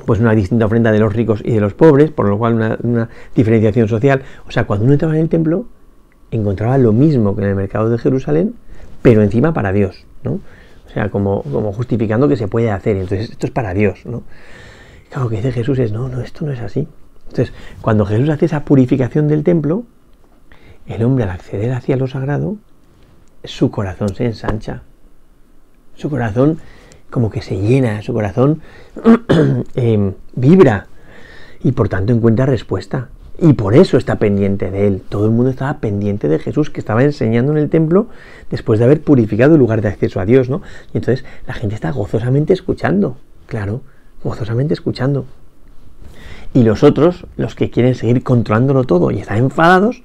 pues 0.04 0.20
una 0.20 0.34
distinta 0.34 0.64
ofrenda 0.64 0.90
de 0.90 0.98
los 0.98 1.12
ricos 1.12 1.42
y 1.44 1.52
de 1.52 1.60
los 1.60 1.74
pobres, 1.74 2.10
por 2.10 2.28
lo 2.28 2.38
cual 2.38 2.78
una, 2.82 3.08
diferenciación 3.34 3.88
social. 3.88 4.22
O 4.46 4.50
sea, 4.50 4.64
cuando 4.64 4.84
uno 4.84 4.94
entraba 4.94 5.14
en 5.14 5.20
el 5.20 5.28
templo, 5.28 5.66
encontraba 6.30 6.78
lo 6.78 6.92
mismo 6.92 7.36
que 7.36 7.42
en 7.42 7.48
el 7.48 7.54
mercado 7.54 7.90
de 7.90 7.98
Jerusalén, 7.98 8.54
pero 9.02 9.22
encima 9.22 9.52
para 9.52 9.70
Dios, 9.72 10.06
¿no? 10.22 10.40
O 10.86 10.90
sea, 10.90 11.10
como, 11.10 11.42
como 11.42 11.72
justificando 11.72 12.26
que 12.26 12.36
se 12.36 12.48
puede 12.48 12.70
hacer. 12.70 12.96
Entonces, 12.96 13.30
esto 13.30 13.46
es 13.46 13.52
para 13.52 13.74
Dios, 13.74 14.06
¿no? 14.06 14.22
Claro, 15.10 15.24
lo 15.24 15.30
que 15.30 15.36
dice 15.36 15.52
Jesús 15.52 15.78
es, 15.78 15.92
no, 15.92 16.08
no, 16.08 16.22
esto 16.22 16.46
no 16.46 16.52
es 16.52 16.60
así. 16.60 16.88
Entonces, 17.28 17.52
cuando 17.80 18.04
Jesús 18.06 18.28
hace 18.28 18.46
esa 18.46 18.64
purificación 18.64 19.28
del 19.28 19.44
templo, 19.44 19.84
el 20.86 21.02
hombre 21.02 21.24
al 21.24 21.30
acceder 21.30 21.72
hacia 21.72 21.96
lo 21.96 22.06
sagrado, 22.06 22.56
su 23.44 23.70
corazón 23.70 24.14
se 24.14 24.26
ensancha. 24.26 24.82
Su 25.94 26.10
corazón 26.10 26.58
como 27.10 27.30
que 27.30 27.42
se 27.42 27.58
llena, 27.58 28.02
su 28.02 28.12
corazón 28.12 28.60
em, 29.74 30.14
vibra 30.34 30.86
y 31.62 31.72
por 31.72 31.88
tanto 31.88 32.12
encuentra 32.12 32.46
respuesta. 32.46 33.08
Y 33.40 33.52
por 33.52 33.76
eso 33.76 33.96
está 33.96 34.16
pendiente 34.16 34.70
de 34.70 34.88
él. 34.88 35.02
Todo 35.08 35.26
el 35.26 35.30
mundo 35.30 35.50
estaba 35.50 35.78
pendiente 35.78 36.28
de 36.28 36.40
Jesús 36.40 36.70
que 36.70 36.80
estaba 36.80 37.04
enseñando 37.04 37.52
en 37.52 37.58
el 37.58 37.70
templo 37.70 38.08
después 38.50 38.80
de 38.80 38.84
haber 38.84 39.00
purificado 39.02 39.54
el 39.54 39.60
lugar 39.60 39.80
de 39.80 39.88
acceso 39.88 40.18
a 40.18 40.24
Dios, 40.24 40.50
¿no? 40.50 40.60
Y 40.92 40.98
entonces 40.98 41.24
la 41.46 41.54
gente 41.54 41.76
está 41.76 41.92
gozosamente 41.92 42.52
escuchando, 42.52 43.16
claro 43.46 43.82
gozosamente 44.22 44.74
escuchando. 44.74 45.26
Y 46.54 46.62
los 46.62 46.82
otros, 46.82 47.26
los 47.36 47.54
que 47.54 47.70
quieren 47.70 47.94
seguir 47.94 48.22
controlándolo 48.22 48.84
todo 48.84 49.10
y 49.10 49.18
están 49.18 49.38
enfadados, 49.38 50.02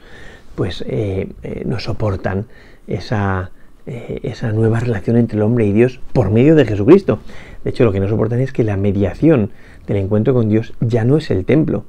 pues 0.56 0.84
eh, 0.88 1.29
eh, 1.43 1.63
no 1.65 1.79
soportan 1.79 2.45
esa, 2.88 3.51
eh, 3.86 4.19
esa 4.23 4.51
nueva 4.51 4.79
relación 4.79 5.17
entre 5.17 5.38
el 5.38 5.43
hombre 5.43 5.65
y 5.65 5.71
Dios 5.71 5.99
por 6.13 6.32
medio 6.32 6.56
de 6.56 6.65
Jesucristo. 6.65 7.19
De 7.63 7.69
hecho, 7.69 7.86
lo 7.86 7.91
que 7.91 7.99
no 7.99 8.08
soportan 8.08 8.41
es 8.41 8.51
que 8.51 8.63
la 8.63 8.77
mediación 8.77 9.51
del 9.88 9.97
encuentro 9.97 10.34
con 10.34 10.49
Dios 10.49 10.73
ya 10.79 11.06
no 11.06 11.17
es 11.17 11.32
el 11.32 11.45
templo, 11.45 11.86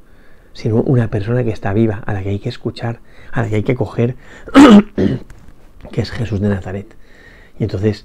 sino 0.52 0.76
una 0.76 1.08
persona 1.08 1.44
que 1.44 1.50
está 1.50 1.72
viva, 1.72 2.02
a 2.06 2.12
la 2.12 2.22
que 2.22 2.30
hay 2.30 2.38
que 2.38 2.48
escuchar, 2.48 3.00
a 3.32 3.42
la 3.42 3.48
que 3.48 3.56
hay 3.56 3.62
que 3.64 3.74
coger, 3.74 4.14
que 5.92 6.00
es 6.00 6.10
Jesús 6.10 6.40
de 6.40 6.48
Nazaret. 6.48 6.94
Y 7.58 7.64
entonces 7.64 8.04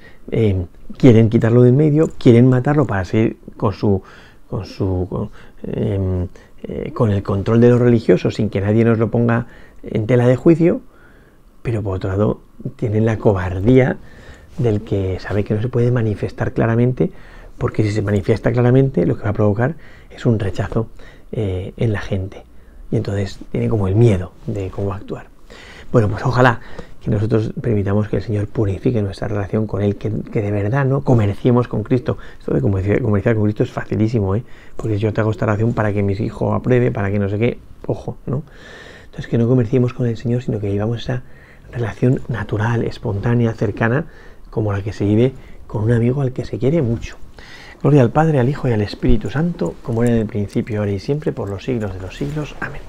quieren 0.98 1.30
quitarlo 1.30 1.64
de 1.64 1.70
en 1.70 1.78
medio, 1.78 2.12
quieren 2.20 2.48
matarlo 2.50 2.86
para 2.86 3.04
seguir 3.06 3.38
con 3.58 3.74
su 3.74 4.04
con 4.48 4.66
su 4.66 5.30
eh, 5.64 6.28
con, 6.94 7.12
el 7.12 7.24
control 7.24 7.62
de 7.62 7.70
los 7.70 7.80
religiosos 7.80 8.36
sin 8.36 8.50
que 8.50 8.62
nadie 8.62 8.86
nos 8.86 8.98
lo 8.98 9.10
ponga 9.10 9.48
en 9.84 10.08
tela 10.08 10.28
de 10.28 10.36
juicio, 10.36 10.82
pero 11.62 11.82
por 11.82 11.98
otro 11.98 12.10
lado 12.10 12.42
tienen 12.76 13.06
la 13.06 13.18
cobardía 13.18 13.98
del 14.58 14.82
que 14.82 15.20
sabe 15.20 15.44
que 15.44 15.54
no 15.54 15.62
se 15.62 15.70
puede 15.70 15.92
manifestar 15.92 16.54
claramente, 16.54 17.12
porque 17.58 17.84
si 17.84 17.92
se 17.92 18.02
manifiesta 18.02 18.52
claramente 18.52 19.06
lo 19.06 19.18
que 19.18 19.24
va 19.24 19.30
a 19.30 19.34
provocar 19.34 19.76
es 20.10 20.26
un 20.26 20.40
rechazo 20.40 20.88
eh, 21.32 21.74
en 21.78 21.94
la 21.94 22.02
gente. 22.02 22.44
Y 22.92 22.98
entonces 22.98 23.40
tiene 23.52 23.70
como 23.70 23.88
el 23.88 23.96
miedo 23.96 24.34
de 24.48 24.70
cómo 24.70 24.94
actuar. 24.94 25.28
Bueno, 25.92 26.10
pues 26.10 26.24
ojalá 26.26 26.60
que 27.04 27.10
nosotros 27.10 27.54
permitamos 27.62 28.10
que 28.10 28.18
el 28.18 28.22
Señor 28.22 28.48
purifique 28.48 29.02
nuestra 29.02 29.28
relación 29.28 29.68
con 29.68 29.82
Él, 29.82 29.96
que, 29.96 30.10
de 30.10 30.52
verdad 30.52 30.86
no 30.86 31.02
comerciemos 31.02 31.68
con 31.68 31.84
Cristo. 31.84 32.18
Esto 32.40 32.54
de 32.54 32.62
comerciar 32.62 33.36
con 33.36 33.44
Cristo 33.44 33.64
es 33.64 33.72
facilísimo, 33.72 34.36
¿eh? 34.36 34.44
porque 34.76 34.98
yo 34.98 35.14
te 35.14 35.22
hago 35.22 35.32
esta 35.32 35.46
oración 35.46 35.74
para 35.74 35.94
que 35.94 36.04
mis 36.04 36.20
hijos 36.20 36.54
apruebe, 36.54 36.92
para 36.92 37.12
que 37.12 37.20
no 37.20 37.30
sé 37.30 37.40
qué, 37.40 37.60
ojo, 37.86 38.18
¿no? 38.26 38.44
Entonces 39.06 39.28
que 39.28 39.38
no 39.38 39.48
comerciemos 39.48 39.94
con 39.94 40.08
el 40.08 40.18
Señor, 40.18 40.44
sino 40.44 40.60
que 40.60 40.70
vivamos 40.70 41.04
esa 41.04 41.24
relación 41.72 42.22
natural, 42.28 42.84
espontánea, 42.84 43.54
cercana, 43.54 44.06
como 44.50 44.74
la 44.74 44.82
que 44.82 44.94
se 44.94 45.06
vive 45.06 45.34
con 45.68 45.84
un 45.84 45.92
amigo 45.92 46.22
al 46.22 46.34
que 46.34 46.46
se 46.46 46.58
quiere 46.58 46.82
mucho. 46.82 47.16
Gloria 47.82 48.02
al 48.02 48.12
Padre, 48.12 48.40
al 48.40 48.50
Hijo 48.50 48.68
y 48.68 48.74
al 48.74 48.82
Espíritu 48.82 49.30
Santo, 49.30 49.76
como 49.84 50.04
era 50.04 50.14
en 50.14 50.22
el 50.22 50.28
principio, 50.28 50.80
ahora 50.80 50.92
y 50.92 51.00
siempre, 51.00 51.32
por 51.32 51.50
los 51.50 51.64
siglos 51.64 51.94
de 51.94 52.02
los 52.02 52.16
siglos. 52.16 52.56
Amén. 52.60 52.82